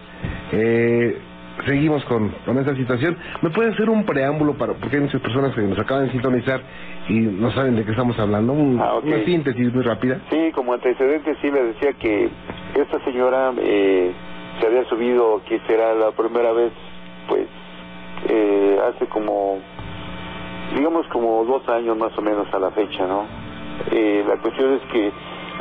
[0.52, 1.18] eh,
[1.66, 3.16] seguimos con, con esta situación.
[3.42, 6.60] ¿Me puede hacer un preámbulo para, porque hay muchas personas que nos acaban de sintonizar
[7.08, 8.52] y no saben de qué estamos hablando?
[8.52, 8.98] Un- Ah.
[9.02, 10.20] Una síntesis muy rápida.
[10.30, 12.28] Sí, como antecedente sí le decía que
[12.74, 14.12] esta señora eh,
[14.60, 16.72] se había subido, que será la primera vez,
[17.28, 17.46] pues,
[18.28, 19.58] eh, hace como,
[20.76, 23.24] digamos como dos años más o menos a la fecha, ¿no?
[23.92, 25.10] Eh, la cuestión es que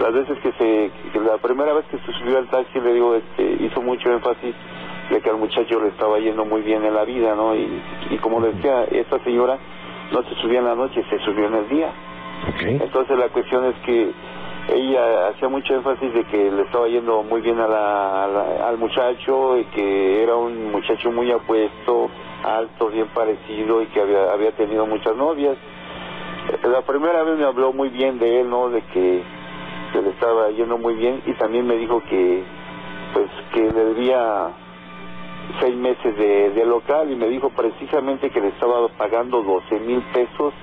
[0.01, 3.15] las veces que se, que la primera vez que se subió al taxi, le digo,
[3.15, 4.53] este, hizo mucho énfasis
[5.10, 7.56] de que al muchacho le estaba yendo muy bien en la vida, ¿no?
[7.56, 9.58] Y, y como decía, esta señora
[10.12, 11.91] no se subía en la noche, se subió en el día.
[12.82, 14.12] Entonces la cuestión es que
[14.74, 18.67] ella hacía mucho énfasis de que le estaba yendo muy bien a la- a la-
[18.67, 22.10] al muchacho y que era un muchacho muy apuesto,
[22.43, 25.56] alto, bien parecido y que había, había tenido muchas novias.
[26.63, 28.70] La primera vez me habló muy bien de él, ¿no?
[28.70, 29.22] De que,
[29.93, 32.43] que le estaba yendo muy bien y también me dijo que
[33.13, 34.50] pues que le debía
[35.60, 40.53] seis meses de, local y me dijo precisamente que le estaba pagando 12 mil pesos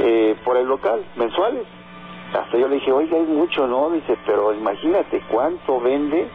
[0.00, 1.64] eh, por el local, mensuales.
[2.32, 3.90] Hasta yo le dije, oiga, es mucho, ¿no?
[3.90, 6.28] Dice, pero imagínate cuánto vende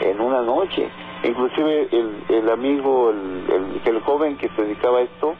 [0.00, 0.88] en una noche.
[1.22, 5.34] Inclusive el, el amigo, el, el, joven que se dedicaba a esto,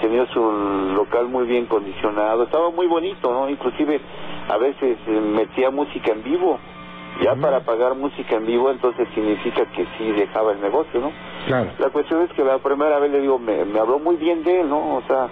[0.00, 0.40] tenía su
[0.94, 3.48] local muy bien condicionado, estaba muy bonito, ¿no?
[3.48, 4.00] Inclusive
[4.48, 6.58] a veces metía música en vivo.
[7.22, 11.12] Ya para pagar música en vivo, entonces significa que sí dejaba el negocio, ¿no?
[11.46, 11.70] Claro.
[11.78, 14.60] La cuestión es que la primera vez le digo, me, me habló muy bien de
[14.60, 14.96] él, ¿no?
[14.96, 15.28] O sea,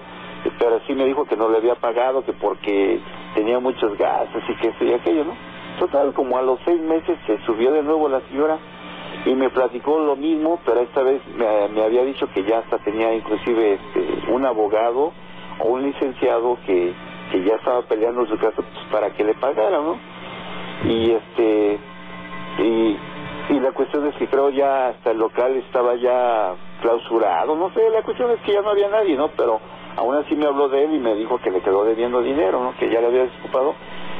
[0.58, 3.00] pero sí me dijo que no le había pagado, que porque
[3.34, 5.34] tenía muchos gastos y que eso y aquello, ¿no?
[5.78, 8.58] Total, como a los seis meses se subió de nuevo la señora
[9.24, 12.78] y me platicó lo mismo, pero esta vez me, me había dicho que ya hasta
[12.78, 15.12] tenía inclusive este, un abogado
[15.60, 16.92] o un licenciado que,
[17.30, 19.96] que ya estaba peleando su caso pues, para que le pagara, ¿no?
[20.84, 21.78] Y este
[22.58, 22.96] y,
[23.50, 27.88] y la cuestión es que creo ya hasta el local estaba ya clausurado, no sé,
[27.90, 29.28] la cuestión es que ya no había nadie, ¿no?
[29.36, 29.60] Pero
[29.96, 32.74] aún así me habló de él y me dijo que le quedó debiendo dinero, ¿no?
[32.78, 33.74] Que ya le había desocupado.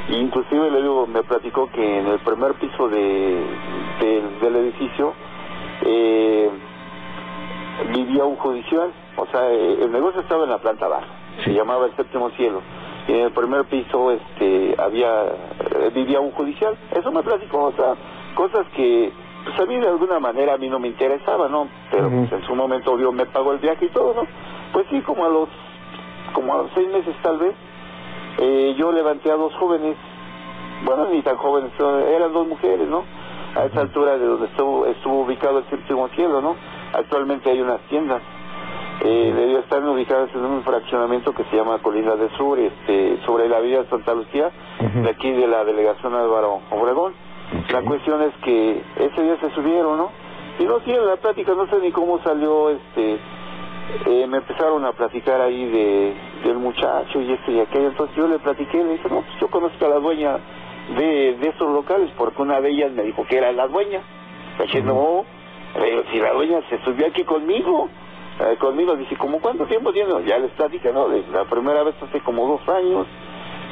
[0.09, 3.44] Y inclusive le digo, me platicó que en el primer piso de,
[4.01, 5.12] del- del edificio
[5.85, 6.51] eh,
[7.94, 11.07] vivía un judicial, o sea, eh, el negocio estaba en la planta baja,
[11.44, 12.61] se llamaba el séptimo cielo.
[13.09, 15.25] Y en el primer piso este había
[15.94, 16.76] vivía un judicial.
[16.94, 17.94] Eso me platicó, o sea,
[18.35, 19.12] cosas que
[19.44, 21.68] pues a mí de alguna manera a mí no me interesaba, ¿no?
[21.90, 24.22] Pero pues, en su momento obvio me pagó el viaje y todo, ¿no?
[24.72, 25.48] Pues sí, como a los
[26.32, 27.54] como a los seis meses tal vez,
[28.38, 29.96] eh, yo levanté a dos jóvenes
[30.85, 33.04] bueno, ni tan jóvenes, eran dos mujeres, ¿no?
[33.54, 36.56] A esa altura de donde estuvo, estuvo ubicado el séptimo cielo, ¿no?
[36.92, 38.22] Actualmente hay unas tiendas.
[39.00, 43.48] Eh, debió estar ubicadas en un fraccionamiento que se llama Colina del Sur, este, sobre
[43.48, 47.14] la vía Santa Lucía, de aquí de la delegación Álvaro Obregón.
[47.70, 50.11] La cuestión es que ese día se subieron, ¿no?
[50.59, 53.18] Y no, sí, en la plática, no sé ni cómo salió, este,
[54.07, 57.88] eh, me empezaron a platicar ahí de del muchacho y este y aquello.
[57.88, 60.38] Entonces yo le platiqué, le dije, no, pues yo conozco a la dueña
[60.96, 64.00] de, de esos locales, porque una de ellas me dijo que era la dueña.
[64.59, 65.24] Le dije, no,
[66.11, 67.88] si la dueña se subió aquí conmigo,
[68.42, 70.11] eh, conmigo, dice, ¿cómo cuánto tiempo tiene?
[70.24, 71.09] Ya les platica, ¿no?
[71.33, 73.07] La primera vez hace como dos años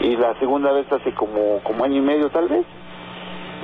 [0.00, 2.64] y la segunda vez hace como, como año y medio tal vez.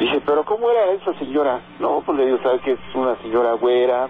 [0.01, 1.61] Dice, pero ¿cómo era esa señora?
[1.79, 4.09] No, pues le digo, ¿sabes que es una señora güera?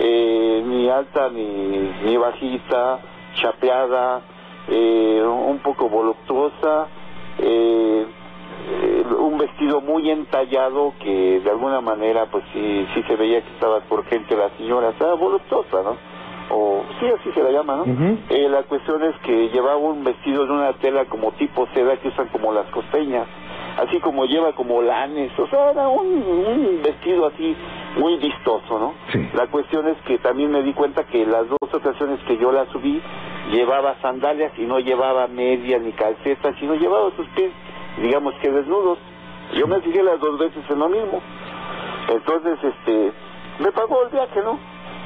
[0.00, 3.00] Eh, ni alta ni, ni bajita,
[3.34, 4.22] chapeada,
[4.68, 6.86] eh, un poco voluptuosa,
[7.38, 8.06] eh,
[8.66, 13.50] eh, un vestido muy entallado que de alguna manera pues sí, sí se veía que
[13.54, 15.96] estaba por gente la señora, estaba voluptuosa, ¿no?
[16.50, 17.84] O sí, así se la llama, ¿no?
[18.30, 22.08] eh, la cuestión es que llevaba un vestido de una tela como tipo seda que
[22.08, 23.26] usan como las costeñas,
[23.78, 27.54] así como lleva como lanes, o sea, era un, un vestido así
[27.98, 28.94] muy vistoso, ¿no?
[29.12, 29.28] Sí.
[29.34, 32.64] La cuestión es que también me di cuenta que las dos ocasiones que yo la
[32.72, 33.00] subí
[33.50, 37.50] llevaba sandalias y no llevaba media ni calcetas, sino llevaba sus pies,
[38.02, 38.98] digamos que desnudos.
[39.54, 41.20] Yo me fijé las dos veces en lo mismo.
[42.08, 43.12] Entonces, este,
[43.60, 44.58] me pagó el viaje, ¿no?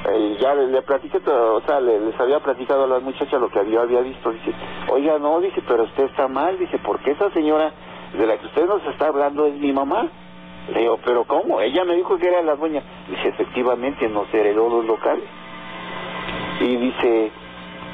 [0.09, 3.39] Eh, ya le, le platiqué, todo, o sea, le- les había platicado a las muchachas
[3.39, 4.31] lo que yo había visto.
[4.31, 4.53] Dice,
[4.89, 7.71] oiga, no, dice, pero usted está mal, dice, porque esa señora
[8.17, 10.07] de la que usted nos está hablando es mi mamá.
[10.73, 11.61] Le digo, pero ¿cómo?
[11.61, 12.81] Ella me dijo que era la dueña.
[13.09, 15.25] Dice, efectivamente, nos heredó los locales.
[16.59, 17.31] Y dice,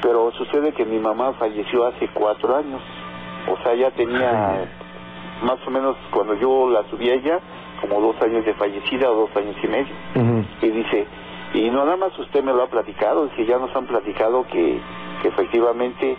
[0.02, 2.80] pero sucede que mi mamá falleció hace cuatro años.
[3.48, 4.68] O sea, ya tenía
[5.42, 7.40] más o menos cuando yo la subí a ella,
[7.80, 9.94] como dos años de fallecida o dos años y medio.
[10.62, 11.06] Y dice,
[11.54, 14.80] y no nada más usted me lo ha platicado, dice, ya nos han platicado que,
[15.22, 16.16] que efectivamente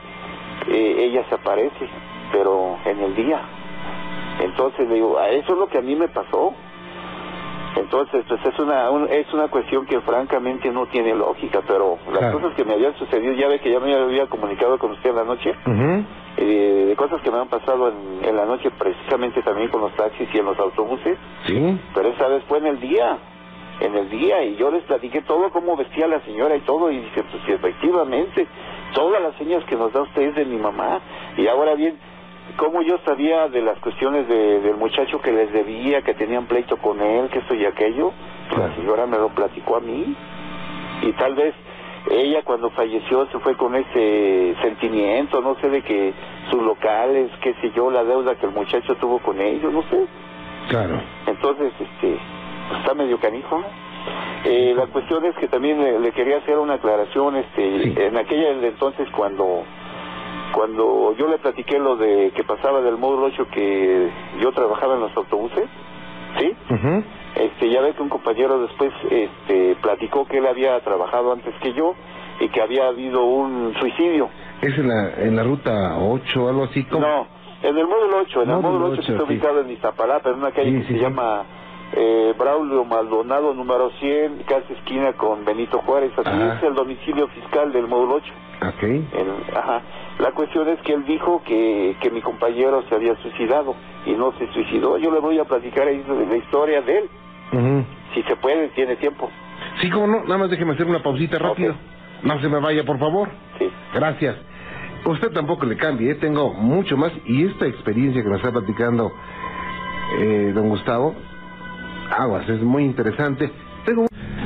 [0.67, 1.87] eh, ella se aparece,
[2.31, 3.39] pero en el día.
[4.41, 6.53] Entonces le digo, a eso es lo que a mí me pasó.
[7.77, 12.19] Entonces, pues es una un- es una cuestión que francamente no tiene lógica, pero las
[12.19, 12.39] Claro.
[12.39, 15.15] cosas que me habían sucedido, ya ve que ya me había comunicado con usted en
[15.15, 15.53] la noche.
[16.37, 19.93] Eh, de cosas que me han pasado en, en la noche precisamente también con los
[19.95, 21.79] taxis y en los autobuses, Sí.
[21.93, 23.17] pero esa vez fue en el día,
[23.81, 26.97] en el día, y yo les platiqué todo, cómo vestía la señora y todo, y
[26.99, 28.47] dice, pues sí, efectivamente,
[28.93, 30.99] todas las señas que nos da usted es de mi mamá,
[31.37, 31.97] y ahora bien,
[32.57, 36.77] cómo yo sabía de las cuestiones de- del muchacho que les debía, que tenían pleito
[36.77, 38.11] con él, que esto y aquello,
[38.49, 38.69] pues Claro.
[38.69, 40.15] la señora me lo platicó a mí,
[41.03, 41.55] y tal vez
[42.09, 46.13] ella cuando falleció se fue con ese sentimiento, no sé, de que
[46.49, 50.05] sus locales, qué sé yo, la deuda que el muchacho tuvo con ellos, no sé.
[50.69, 50.99] Claro.
[51.27, 52.17] Entonces, este,
[52.69, 53.59] pues, está medio canijo.
[53.59, 53.65] ¿no?
[54.45, 57.93] Eh, la cuestión es que también le, le quería hacer una aclaración, este, Sí.
[57.97, 59.63] en aquella de entonces cuando
[60.53, 64.09] cuando yo le platiqué lo de que pasaba del módulo 8 que
[64.41, 65.63] yo trabajaba en los autobuses,
[66.39, 66.53] ¿sí?
[67.35, 71.73] Este, ya ve que un compañero después este platicó que él había trabajado antes que
[71.73, 71.95] yo
[72.39, 74.29] y que había habido un suicidio.
[74.61, 77.07] Es en la, en la ruta 8 algo así como...
[77.07, 77.27] No,
[77.63, 79.33] en el módulo 8, en el Módulo módulo 8 que ocho, está sí.
[79.33, 81.43] ubicado en Iztapalapa, en una calle Sí, que sí, se llama
[81.93, 86.11] eh, Braulio Maldonado, número 100, casi esquina con Benito Juárez.
[86.17, 86.55] Así Ajá.
[86.57, 88.33] es el domicilio fiscal del módulo 8.
[88.67, 88.83] Ok.
[88.83, 89.81] El- ajá.
[90.21, 94.31] La cuestión es que él dijo que, que mi compañero se había suicidado y no
[94.33, 94.99] se suicidó.
[94.99, 99.31] Yo le voy a platicar ahí la historia de él, si se puede, tiene tiempo.
[99.81, 101.73] Sí, como no, nada más déjeme hacer una pausita rápido.
[102.21, 103.29] No se me vaya, por favor.
[103.57, 103.67] Sí.
[103.95, 104.35] Gracias.
[105.05, 106.15] Usted tampoco le cambie, ¿eh?
[106.15, 107.11] tengo mucho más.
[107.25, 109.11] Y esta experiencia que nos está platicando
[110.19, 111.15] eh, don Gustavo,
[112.15, 113.51] aguas, es muy interesante.
[113.85, 114.05] Tengo...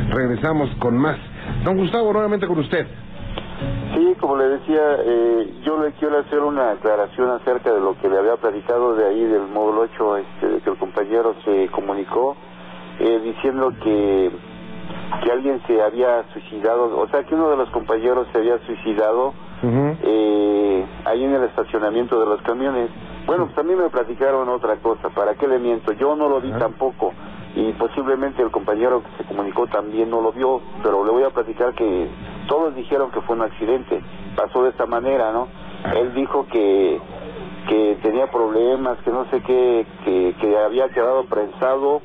[0.10, 1.18] Regresamos con más.
[1.66, 2.88] Don Gustavo, nuevamente con usted.
[3.94, 8.10] Sí, como le decía, eh, yo le quiero hacer una aclaración acerca de lo que
[8.10, 12.36] le había platicado de ahí del módulo 8, este, que el compañero se comunicó
[13.00, 14.32] eh, diciendo que,
[15.24, 19.34] que alguien se había suicidado, o sea, que uno de los compañeros se había suicidado
[19.64, 22.90] eh, ahí en el estacionamiento de los camiones.
[23.26, 25.92] Bueno, pues también me platicaron otra cosa, ¿para qué le miento?
[25.94, 27.14] Yo no lo vi tampoco
[27.56, 31.30] y posiblemente el compañero que se comunicó también no lo vio, pero le voy a
[31.30, 32.08] platicar que
[32.48, 34.02] todos dijeron que fue un accidente,
[34.36, 35.48] pasó de esta manera, ¿no?
[35.96, 37.00] Él dijo que
[37.68, 42.00] que tenía problemas, que no sé qué, que, que había quedado prensado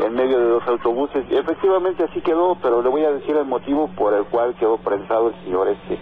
[0.00, 1.24] en medio de dos autobuses.
[1.30, 4.78] Y efectivamente así quedó, pero le voy a decir el motivo por el cual quedó
[4.78, 5.98] prensado el señor este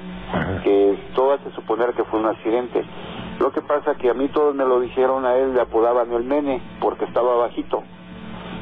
[0.62, 2.84] que todo hace suponer que fue un accidente.
[3.38, 6.28] Lo que pasa que a mí todos me lo dijeron, a él le apodaban el
[6.28, 7.82] nene porque estaba bajito.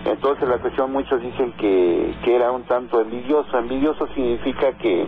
[0.04, 3.58] Entonces la cuestión muchos dicen que, que era un tanto envidioso.
[3.58, 5.06] Envidioso significa que,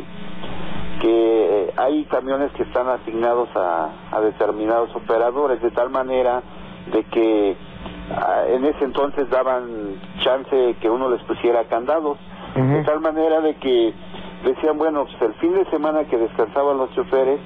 [1.00, 6.42] que hay camiones que están asignados a, a determinados operadores de tal manera
[6.92, 7.56] de que
[8.10, 12.18] ah, en ese entonces daban chance que uno les pusiera candados.
[12.54, 13.94] De tal manera de que
[14.44, 17.40] decían, bueno, pues el fin de semana que descansaban los choferes,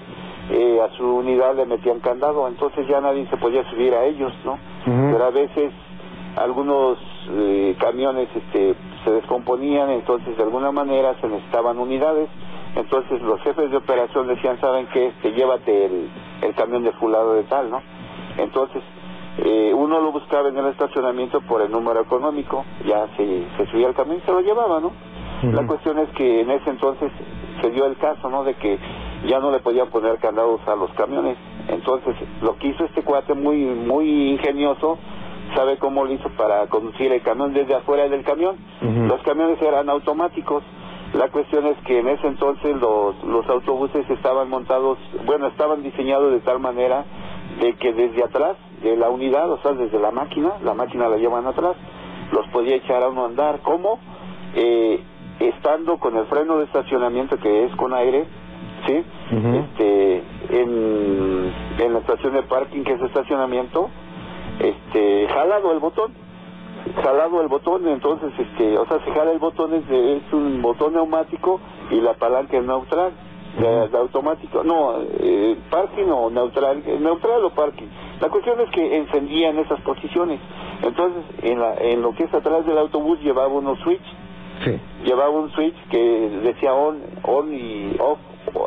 [0.51, 4.33] eh, a su unidad le metían candado, entonces ya nadie se podía subir a ellos,
[4.45, 4.59] ¿no?
[4.85, 5.73] Pero a veces
[6.37, 6.99] algunos
[7.31, 12.29] eh, camiones este, se descomponían, entonces de alguna manera se necesitaban unidades,
[12.77, 15.09] entonces los jefes de operación decían, ¿saben qué?
[15.09, 16.11] Este, llévate el,
[16.43, 17.81] el camión de fulado de tal, ¿no?
[18.37, 18.83] Entonces,
[19.39, 23.89] eh, uno lo buscaba en el estacionamiento por el número económico, ya se, se subía
[23.89, 24.93] el camión y se lo llevaba, ¿no?
[25.43, 27.13] La cuestión es que en ese entonces
[27.61, 28.43] se dio el caso, ¿no?
[28.43, 28.79] De que
[29.27, 31.37] ya no le podían poner candados a los camiones.
[31.69, 34.99] Entonces, lo que hizo este cuate muy, muy ingenioso,
[35.55, 38.57] sabe cómo lo hizo para conducir el camión desde afuera del camión.
[39.09, 40.63] Los camiones eran automáticos.
[41.15, 46.33] La cuestión es que en ese entonces los, los autobuses estaban montados, bueno, estaban diseñados
[46.33, 47.05] de tal manera
[47.61, 51.17] de que desde atrás de la unidad, o sea, desde la máquina, la máquina la
[51.17, 51.77] llevan atrás,
[52.33, 53.61] los podía echar a uno a andar.
[53.63, 53.99] ¿Cómo?
[54.55, 55.01] Eh,
[55.41, 58.27] estando con el freno de estacionamiento que es con aire,
[58.87, 59.05] ¿sí?
[59.33, 63.91] Este, en, en la estación de parking que es estacionamiento,
[64.61, 66.13] este, jalado el botón,
[67.03, 70.63] jalado el botón, entonces, este, o sea, se jala el botón, es, de- es un
[70.63, 73.13] botón neumático y la palanca es neutral,
[73.59, 77.87] de, de automático, no, eh, parking o neutral, eh, neutral o parking.
[78.21, 80.41] La cuestión es que encendía en esas posiciones,
[80.83, 84.03] entonces, en, la, en lo que es atrás del autobús llevaba unos switch,
[84.65, 84.81] Sí.
[85.05, 88.19] llevaba un switch que decía on, on y off,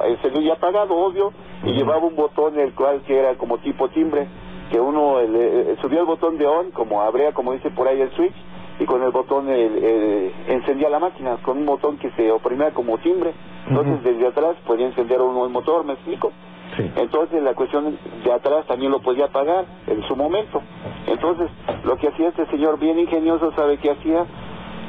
[0.05, 4.27] encendido y apagado, obvio, y llevaba un botón el cual que era como tipo timbre,
[4.69, 7.99] que uno le- eh, subía el botón de on, como abría, como dice por ahí
[8.01, 8.35] el switch,
[8.79, 12.71] y con el botón el- el- encendía la máquina, con un botón que se oprimía
[12.71, 13.33] como timbre.
[13.67, 16.31] Entonces desde atrás podía encender uno el motor, ¿me explico?
[16.77, 16.89] Sí.
[16.95, 20.61] Entonces la cuestión de atrás también lo podía apagar en su momento.
[21.07, 21.49] Entonces
[21.83, 24.25] lo que hacía este señor bien ingenioso, ¿sabe qué hacía?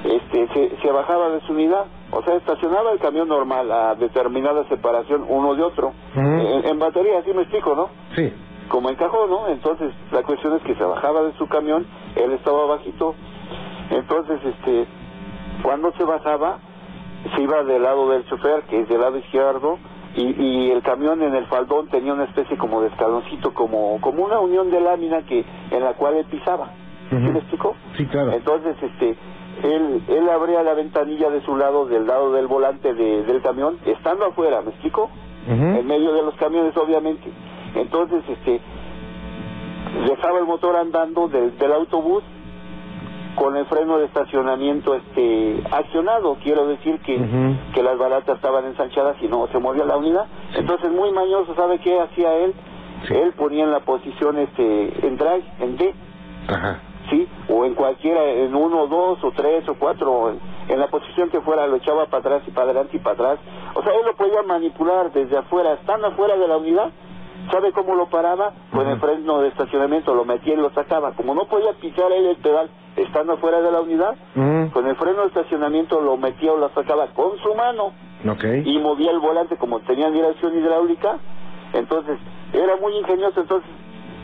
[0.04, 4.64] Este, se, se bajaba de su unidad, o sea, estacionaba el camión normal a determinada
[4.68, 7.88] separación uno de otro, en, en batería, así me explico, ¿no?
[8.14, 8.32] Sí.
[8.70, 9.48] Como encajó, ¿no?
[9.48, 13.14] Entonces la cuestión es que se bajaba de su camión, él estaba bajito,
[13.90, 14.86] entonces este,
[15.62, 16.58] cuando se bajaba,
[17.34, 19.78] se iba del lado del chofer, que es del lado izquierdo,
[20.16, 24.24] y, y el camión en el faldón tenía una especie como de escaloncito, como, como
[24.24, 26.70] una unión de lámina que en la cual él pisaba.
[27.10, 27.74] ¿Sí me explico?
[27.96, 28.32] Sí, claro.
[28.32, 29.16] Entonces, este,
[29.64, 33.78] él, él abría la ventanilla de su lado, del lado del volante de- del camión,
[33.84, 35.10] estando afuera, ¿me explico?
[35.48, 37.28] En medio de los camiones, obviamente.
[37.74, 38.60] Entonces, este,
[40.08, 42.22] dejaba el motor andando del, del autobús
[43.36, 46.36] con el freno de estacionamiento este accionado.
[46.42, 47.18] Quiero decir que,
[47.74, 50.26] que las baratas estaban ensanchadas y no se movía la unidad.
[50.56, 52.54] Entonces muy mañoso sabe qué hacía él
[53.08, 53.14] Sí.
[53.14, 55.94] él ponía en la posición este en drive en D.
[56.48, 56.80] Ajá.
[57.08, 61.30] sí o en cualquiera en uno dos o tres o cuatro en, en la posición
[61.30, 63.38] que fuera lo echaba para atrás y para adelante y para atrás.
[63.74, 66.90] O sea él lo podía manipular desde afuera estando afuera de la unidad
[67.50, 68.52] ¿Sabe cómo lo paraba?
[68.72, 71.12] Con el freno de estacionamiento, lo metía y lo sacaba.
[71.12, 74.14] Como no podía pisar él el pedal estando fuera de la unidad,
[74.72, 77.92] con el freno de estacionamiento lo metía o lo sacaba con su mano
[78.64, 81.18] y movía el volante como tenía dirección hidráulica.
[81.72, 82.18] Entonces,
[82.52, 83.40] era muy ingenioso.
[83.40, 83.70] Entonces,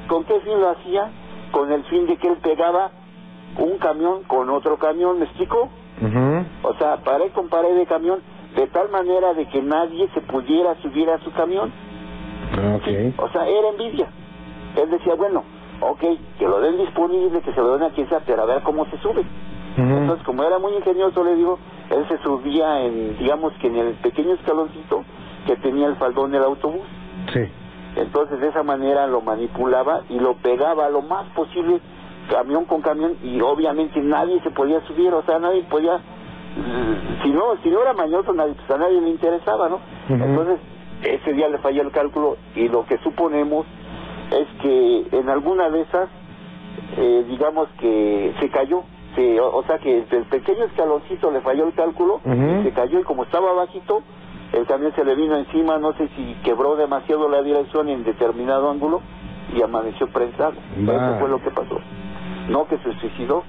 [0.08, 1.10] ¿con qué fin lo hacía?
[1.52, 2.90] Con el fin de que él pegaba
[3.58, 5.70] un camión con otro camión, ¿me explico?
[6.02, 6.44] Ujú.
[6.62, 8.20] O sea, pared con pared de camión,
[8.54, 11.72] de tal manera de que nadie se pudiera subir a su camión.
[12.76, 13.18] Ok.
[13.18, 14.08] O sea, era envidia.
[14.76, 15.42] Él decía, bueno,
[15.80, 16.00] ok,
[16.38, 18.86] que lo den disponible, que se lo den a quien sea, pero a ver cómo
[18.86, 19.24] se sube.
[19.76, 21.58] Entonces, como era muy ingenioso, le digo,
[21.90, 25.04] él se subía en, digamos que en el pequeño escaloncito
[25.46, 26.86] que tenía el faldón del autobús.
[27.32, 27.40] Sí.
[27.96, 31.80] Entonces, de esa manera lo manipulaba y lo pegaba lo más posible,
[32.30, 36.00] camión con camión, y obviamente nadie se podía subir, o sea, nadie podía,
[37.22, 39.80] si no, si no era mañoso, nadie, pues a nadie le interesaba, ¿no?
[40.08, 40.58] Entonces,
[41.02, 43.66] ese día le falló el cálculo y lo que suponemos
[44.30, 46.08] es que en alguna de esas,
[46.96, 48.82] eh, digamos que se cayó,
[49.14, 52.62] se, o, o sea que el pequeño escaloncito le falló el cálculo, Ujú.
[52.64, 54.02] se cayó y como estaba bajito,
[54.52, 58.70] el camión se le vino encima, no sé si quebró demasiado la dirección en determinado
[58.70, 59.00] ángulo
[59.54, 60.54] y amaneció prensado.
[60.76, 61.78] Eso fue lo que pasó.
[62.48, 63.42] No que se suicidó.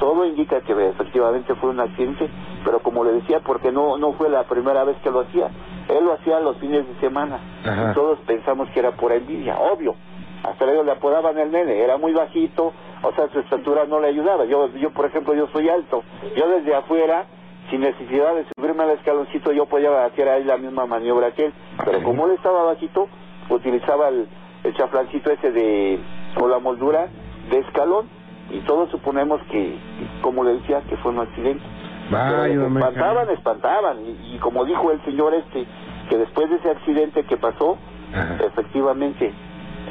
[0.00, 2.30] Todo indica que efectivamente fue un accidente,
[2.64, 5.48] pero como le decía, porque no no fue la primera vez que lo hacía.
[5.88, 7.40] Él lo hacía los fines de semana.
[7.64, 7.90] Ajá.
[7.90, 9.94] Y todos pensamos que era por envidia, obvio.
[10.42, 12.72] hasta ellos le apodaban el nene, era muy bajito,
[13.02, 14.44] o sea, su estatura no le ayudaba.
[14.44, 16.02] Yo, yo por ejemplo, yo soy alto.
[16.36, 17.26] Yo desde afuera,
[17.70, 21.52] sin necesidad de subirme al escaloncito, yo podía hacer ahí la misma maniobra que él.
[21.84, 23.08] Pero como él estaba bajito,
[23.50, 24.28] utilizaba el,
[24.64, 25.98] el chaflancito ese de,
[26.40, 27.08] o la moldura
[27.50, 28.08] de escalón,
[28.50, 29.78] y todos suponemos que,
[30.22, 31.62] como le decía, que fue un accidente.
[32.10, 35.66] Vaya, espantaban, espantaban, y, y como dijo el señor este,
[36.08, 37.76] que después de ese accidente que pasó,
[38.14, 38.38] Ajá.
[38.46, 39.32] efectivamente,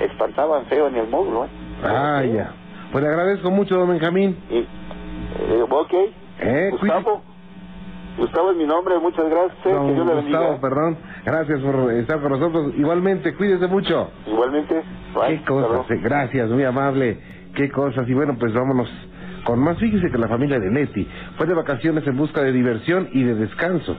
[0.01, 1.49] espantaban feo en el módulo, ¿eh?
[1.83, 2.51] Vaya.
[2.91, 4.37] Pues le agradezco mucho, don Benjamín.
[4.49, 5.93] Y, eh, ok,
[6.39, 7.21] Eh, Gustavo,
[8.17, 10.97] Gustavo es mi nombre, muchas gracias, eh, Don que Dios le Gustavo, perdón.
[11.25, 12.73] Gracias por estar con nosotros.
[12.77, 14.09] Igualmente, cuídese mucho.
[14.25, 17.19] Igualmente, bye, Qué cosas, eh, gracias, muy amable.
[17.55, 18.07] Qué cosas.
[18.07, 18.89] Y bueno, pues vámonos
[19.47, 19.77] con más.
[19.79, 23.33] Fíjese que la familia de Leti fue de vacaciones en busca de diversión y de
[23.35, 23.95] descanso.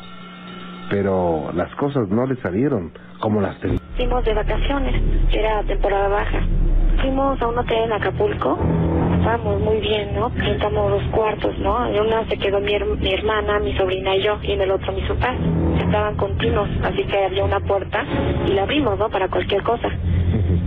[0.90, 3.78] Pero las cosas no le salieron como las tenía.
[3.96, 4.94] Fuimos de vacaciones,
[5.32, 6.38] era temporada baja.
[7.00, 8.58] Fuimos a un hotel en Acapulco,
[9.18, 10.28] estábamos muy bien, ¿no?
[10.30, 11.86] Rentamos dos cuartos, ¿no?
[11.86, 14.70] En una se quedó mi, her- mi hermana, mi sobrina y yo, y en el
[14.70, 15.36] otro mis papás.
[15.80, 18.04] Estaban continuos, así que había una puerta
[18.46, 19.08] y la abrimos, ¿no?
[19.08, 19.88] Para cualquier cosa.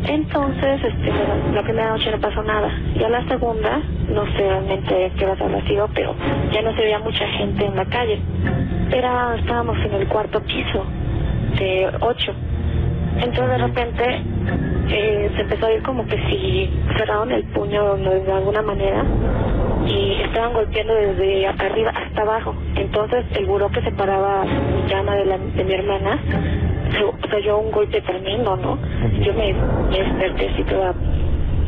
[0.08, 1.12] Entonces, este,
[1.54, 2.70] la primera noche no pasó nada.
[2.96, 6.16] Ya la segunda, no sé realmente qué hora habrá sido, pero
[6.52, 8.20] ya no se veía mucha gente en la calle.
[8.92, 10.86] Era, estábamos en el cuarto piso
[11.58, 12.34] de ocho.
[13.18, 14.24] Entonces de repente
[14.94, 19.06] eh, se empezó a oír como que si cerraron el puño de alguna manera
[19.88, 22.56] y estaban golpeando desde arriba hasta abajo.
[22.76, 26.20] Entonces el buró que separaba mi cama de, la, de mi hermana
[26.92, 28.78] se, o sea, yo un golpe tremendo, ¿no?
[29.24, 30.94] Yo me, me desperté así toda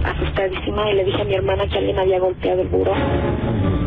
[0.03, 2.93] asustadísima y le dije a mi hermana que alguien había golpeado el buró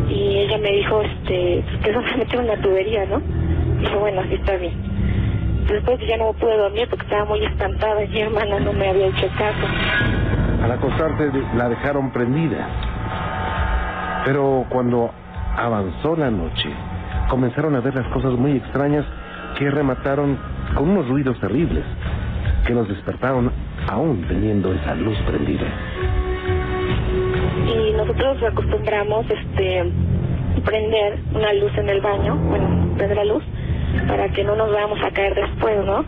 [0.09, 3.21] y ella me dijo este que solamente era una tubería, ¿no?
[3.79, 4.96] Dije, bueno, así está bien.
[5.69, 9.07] Después ya no pude dormir porque estaba muy espantada y mi hermana no me había
[9.07, 9.67] hecho caso.
[10.63, 12.67] Al acostarse de- la dejaron prendida.
[14.25, 15.11] Pero cuando
[15.55, 16.69] avanzó la noche,
[17.29, 19.05] comenzaron a ver las cosas muy extrañas
[19.57, 20.37] que remataron
[20.75, 21.83] con unos ruidos terribles
[22.65, 23.51] que los despertaron
[23.89, 25.65] aún teniendo esa luz prendida.
[27.67, 29.91] Y nosotros acostumbramos este
[30.65, 33.43] prender una luz en el baño, bueno, prender la luz
[34.07, 36.05] para que no nos vayamos a caer después, ¿no?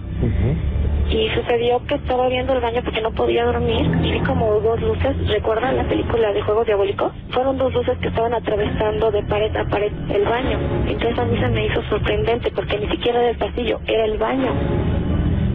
[1.09, 4.79] Y sucedió que estaba viendo el baño porque no podía dormir y vi como dos
[4.79, 7.11] luces, ¿recuerdan la película de Juegos Diabólicos?
[7.31, 10.59] Fueron dos luces que estaban atravesando de pared a pared el baño.
[10.87, 14.17] Entonces a mí se me hizo sorprendente porque ni siquiera era el pasillo, era el
[14.19, 14.51] baño.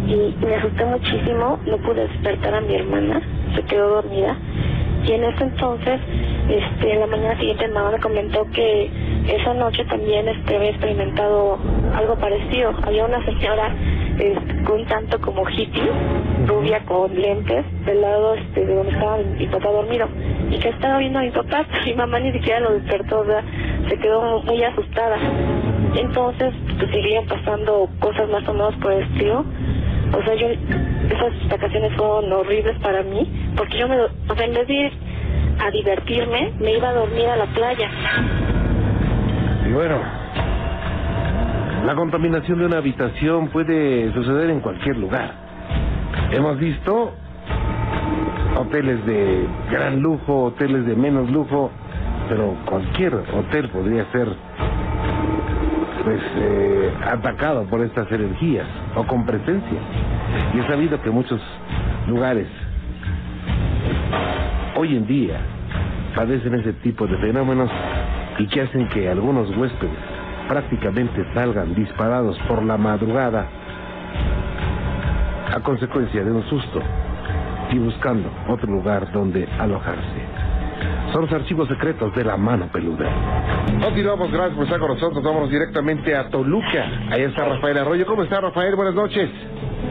[0.09, 3.23] Y me asusté muchísimo, no pude despertar a mi hermana,
[3.55, 4.37] se quedó dormida.
[5.07, 6.01] Y en ese entonces,
[6.49, 8.91] este, en la mañana siguiente mi mamá me comentó que
[9.29, 11.59] esa noche también este, había experimentado
[11.95, 12.73] algo parecido.
[12.83, 13.75] Había una señora
[14.19, 15.91] este, un tanto como hippie,
[16.47, 20.09] rubia con lentes, del lado este, de donde estaba mi papá dormido.
[20.51, 23.99] Y que estaba viendo a mi papá, mi mamá ni siquiera lo despertó, o se
[23.99, 25.19] quedó muy asustada.
[25.97, 29.45] Entonces, pues seguían pasando cosas más o menos por el estilo.
[30.17, 34.55] O sea, yo, esas vacaciones fueron horribles para mí, porque yo me, o sea, en
[34.55, 34.93] vez de ir
[35.59, 37.91] a divertirme, me iba a dormir a la playa.
[39.67, 39.99] Y bueno,
[41.85, 45.33] la contaminación de una habitación puede suceder en cualquier lugar.
[46.31, 47.13] Hemos visto
[48.57, 51.71] hoteles de gran lujo, hoteles de menos lujo,
[52.29, 54.29] pero cualquier hotel podría ser
[56.05, 59.79] pues eh, atacado por estas energías o con presencia.
[60.55, 61.41] Y he sabido que muchos
[62.07, 62.47] lugares
[64.77, 65.39] hoy en día
[66.15, 67.71] padecen ese tipo de fenómenos
[68.39, 69.99] y que hacen que algunos huéspedes
[70.49, 73.47] prácticamente salgan disparados por la madrugada
[75.55, 76.81] a consecuencia de un susto
[77.71, 80.54] y buscando otro lugar donde alojarse.
[81.15, 83.09] Son los archivos secretos de la mano peluda.
[83.81, 85.23] Continuamos, gracias por estar con nosotros.
[85.23, 86.91] Vámonos directamente a Toluca.
[87.09, 88.05] Ahí está Rafael Arroyo.
[88.05, 88.75] ¿Cómo está Rafael?
[88.75, 89.31] Buenas noches.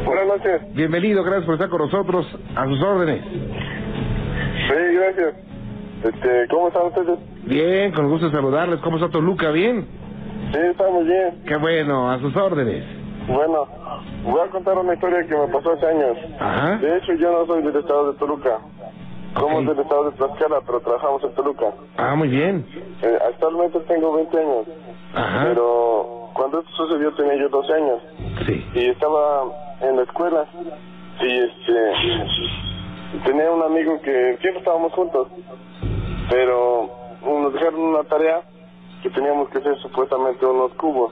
[0.03, 0.73] Buenas noches.
[0.73, 2.27] Bienvenido, gracias por estar con nosotros.
[2.57, 3.23] A sus órdenes.
[3.23, 5.35] Sí, gracias.
[6.03, 7.19] Este, ¿cómo están ustedes?
[7.45, 8.81] Bien, con gusto saludarles.
[8.81, 9.49] ¿Cómo está Toluca?
[9.51, 9.87] ¿Bien?
[10.51, 11.41] Sí, estamos bien.
[11.47, 12.83] Qué bueno, a sus órdenes.
[13.29, 13.65] Bueno,
[14.25, 16.17] voy a contar una historia que me pasó hace años.
[16.37, 16.77] Ajá.
[16.79, 18.59] De hecho, yo no soy del estado de Toluca.
[19.39, 21.65] Somos del estado de Tlaxcala, pero trabajamos en Toluca.
[21.97, 22.65] Ah, muy bien.
[23.01, 24.67] Eh, actualmente tengo 20 años,
[25.15, 25.45] Ajá.
[25.49, 28.01] pero cuando esto sucedió tenía yo 12 años
[28.45, 28.65] Sí.
[28.75, 29.43] y estaba
[29.81, 30.45] en la escuela
[31.21, 31.93] y este
[33.25, 35.27] tenía un amigo que siempre estábamos juntos,
[36.29, 36.89] pero
[37.25, 38.41] nos dejaron una tarea
[39.01, 41.11] que teníamos que hacer supuestamente unos cubos,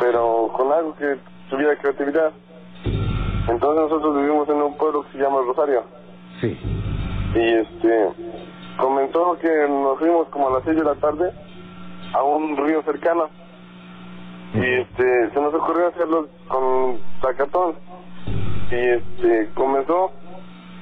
[0.00, 1.16] pero con algo que
[1.50, 2.32] tuviera creatividad.
[3.48, 5.82] Entonces nosotros vivimos en un pueblo que se llama Rosario.
[6.40, 6.58] Sí.
[7.34, 8.08] Y este,
[8.78, 11.32] comenzó que nos fuimos como a las 6 de la tarde
[12.14, 13.28] a un río cercano.
[14.54, 17.74] Y este, se nos ocurrió hacerlo con sacatón.
[18.70, 20.12] Y este, comenzó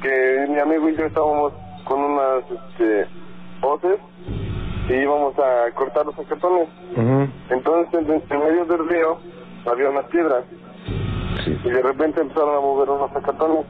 [0.03, 1.53] que mi amigo y yo estábamos
[1.85, 3.07] con unas este,
[3.63, 3.99] hoces
[4.89, 6.69] y íbamos a cortar los sacatones.
[7.51, 9.19] Entonces, en, en medio del río
[9.71, 10.45] había unas piedras
[11.45, 11.59] Sí.
[11.65, 13.65] y de repente empezaron a mover unos sacatones.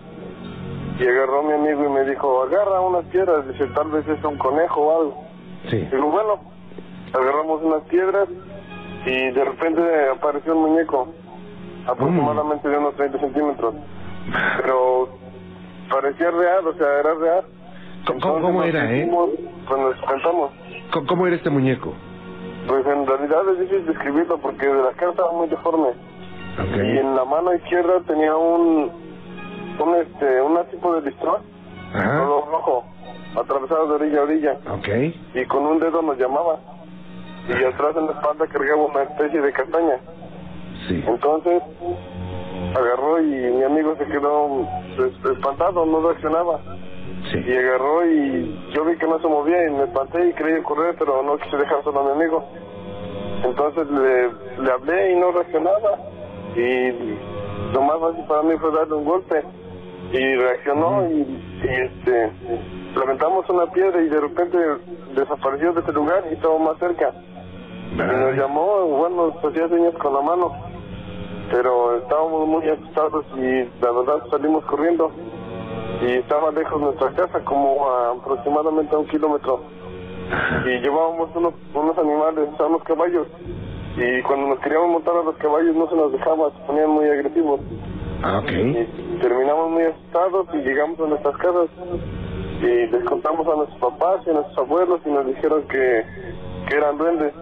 [1.03, 4.39] Y agarró mi amigo y me dijo, agarra unas piedras, dice, tal vez es un
[4.39, 5.25] conejo o algo.
[5.69, 5.79] Sí.
[5.91, 6.41] Digo, bueno,
[7.13, 8.29] agarramos unas piedras
[9.07, 9.83] y de repente
[10.15, 11.09] apareció un muñeco,
[11.87, 13.75] aproximadamente de unos 30 centímetros.
[14.59, 15.09] Pero
[15.91, 17.45] parecía real, o sea, era real.
[18.07, 19.11] ¿Cómo- cómo- era, eh?
[19.69, 20.51] Pues nos espantamos.
[20.93, 21.93] ¿Cómo- ¿Cómo era este muñeco?
[22.67, 25.89] Pues en realidad es difícil describirlo porque de la cara estaba muy deforme.
[25.89, 26.77] Ok.
[26.77, 28.91] Y en la mano izquierda tenía un,
[29.83, 31.43] un este, un tipo de listrón,
[31.95, 32.18] Ajá.
[32.20, 32.85] color rojo,
[33.37, 34.53] atravesado de orilla a orilla.
[34.70, 34.89] Ok.
[35.35, 36.59] Y con un dedo nos llamaba.
[37.49, 39.99] Y atrás en la espalda cargaba una especie de castaña.
[40.89, 41.03] Sí.
[41.07, 41.62] Entonces
[42.76, 44.66] agarró y mi amigo se quedó
[44.97, 46.61] pues, espantado, no reaccionaba.
[47.30, 47.39] Sí.
[47.47, 50.95] Y agarró y yo vi que no se movía y me espanté y creí correr,
[50.99, 52.45] pero no quise dejar solo a mi amigo.
[53.45, 54.30] Entonces le,
[54.62, 55.99] le hablé y no reaccionaba.
[56.55, 56.91] Y
[57.74, 59.43] lo más fácil para mí fue darle un golpe.
[60.13, 62.31] Y reaccionó y, y, este
[62.95, 64.59] levantamos una piedra y de repente
[65.15, 67.13] desapareció de ese lugar y estaba más cerca.
[67.93, 70.53] Y nos llamó, bueno, nos hacía señas con la mano.
[71.51, 75.11] Pero estábamos muy asustados y la verdad salimos corriendo.
[76.03, 79.63] Y estaba lejos nuestra casa, como a aproximadamente a un kilómetro.
[80.65, 83.27] Y llevábamos unos, unos animales, o sea, unos caballos.
[83.97, 87.07] Y cuando nos queríamos montar a los caballos no se nos dejaba, se ponían muy
[87.07, 87.61] agresivos.
[88.23, 88.51] Ah, ok.
[88.51, 91.68] Y terminamos muy asustados y llegamos a nuestras casas.
[92.62, 96.05] Y les contamos a nuestros papás y a nuestros abuelos y nos dijeron que,
[96.68, 97.33] que eran duendes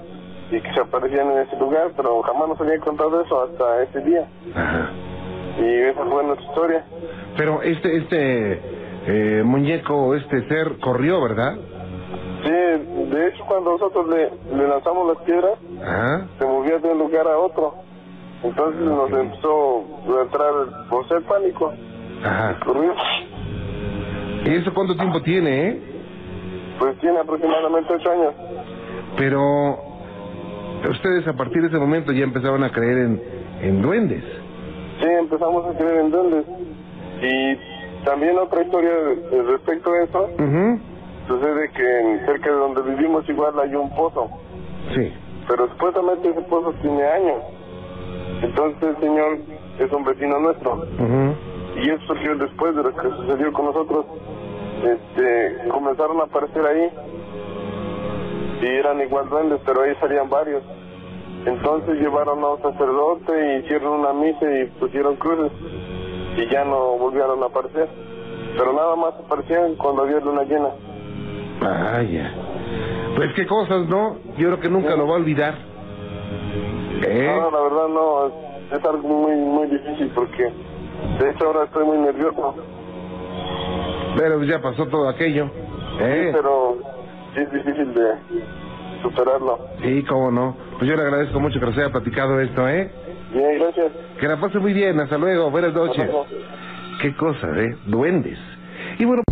[0.51, 4.01] y que se aparecían en ese lugar, pero jamás nos habían contado eso hasta ese
[4.01, 4.27] día.
[4.55, 4.91] Ajá.
[5.59, 6.85] Y esa fue nuestra historia.
[7.37, 8.61] Pero este, este
[9.07, 11.57] eh, muñeco, este ser, corrió, ¿verdad?
[12.43, 16.27] Sí, de hecho cuando nosotros le, le lanzamos las piedras, Ajá.
[16.39, 17.75] se movía de un lugar a otro.
[18.43, 19.85] Entonces nos empezó
[20.19, 20.53] a entrar
[20.89, 21.73] por ser pánico.
[22.25, 22.59] Ajá.
[24.45, 25.83] ¿Y eso cuánto tiempo tiene, eh?
[26.79, 28.35] Pues tiene aproximadamente ocho años.
[29.19, 29.79] Pero
[30.91, 33.23] ustedes a partir de ese momento ya empezaban a creer en,
[33.63, 34.25] en duendes.
[35.01, 36.45] Sí, empezamos a creer en duendes.
[37.23, 38.93] Y también otra historia
[39.47, 40.81] respecto a eso, Ujú.
[41.29, 44.31] sucede que en- cerca de donde vivimos igual hay un pozo,
[44.95, 45.13] Sí.
[45.49, 47.43] pero supuestamente ese pozo tiene años.
[48.43, 49.39] Entonces el señor
[49.79, 50.87] es un vecino nuestro.
[51.77, 54.07] Y eso surgió después de lo que sucedió con nosotros.
[54.83, 56.89] Este, comenzaron a aparecer ahí.
[58.63, 60.63] Y eran igual duendes, pero ahí salían varios.
[61.47, 65.53] Entonces llevaron a un sacerdote y hicieron una misa y pusieron cruces.
[66.37, 67.89] Y ya no volvieron a aparecer.
[68.57, 70.69] Pero nada más aparecían cuando había luna llena.
[71.61, 72.35] Vaya.
[73.17, 74.17] Pues qué cosas, ¿no?
[74.37, 75.55] Yo creo que nunca lo va a olvidar.
[77.03, 77.27] ¿Eh?
[77.41, 81.85] No, la verdad no, es, es algo muy, muy difícil porque de hecho ahora estoy
[81.85, 82.55] muy nervioso.
[84.17, 85.51] Pero ya pasó todo aquello.
[85.99, 86.31] Sí, ¿Eh?
[86.33, 86.77] pero
[87.35, 88.11] sí es difícil de
[89.03, 89.59] superarlo.
[89.83, 90.57] Sí, cómo no.
[90.79, 92.91] Pues yo le agradezco mucho que nos haya platicado esto, ¿eh?
[93.33, 93.93] Bien, gracias.
[94.19, 94.99] Que la pase muy bien.
[95.01, 95.51] Hasta luego.
[95.51, 96.05] Buenas noches.
[96.05, 96.27] luego.
[97.01, 97.77] Qué cosa, ¿eh?
[97.87, 98.39] Duendes.
[98.99, 99.23] Y bueno...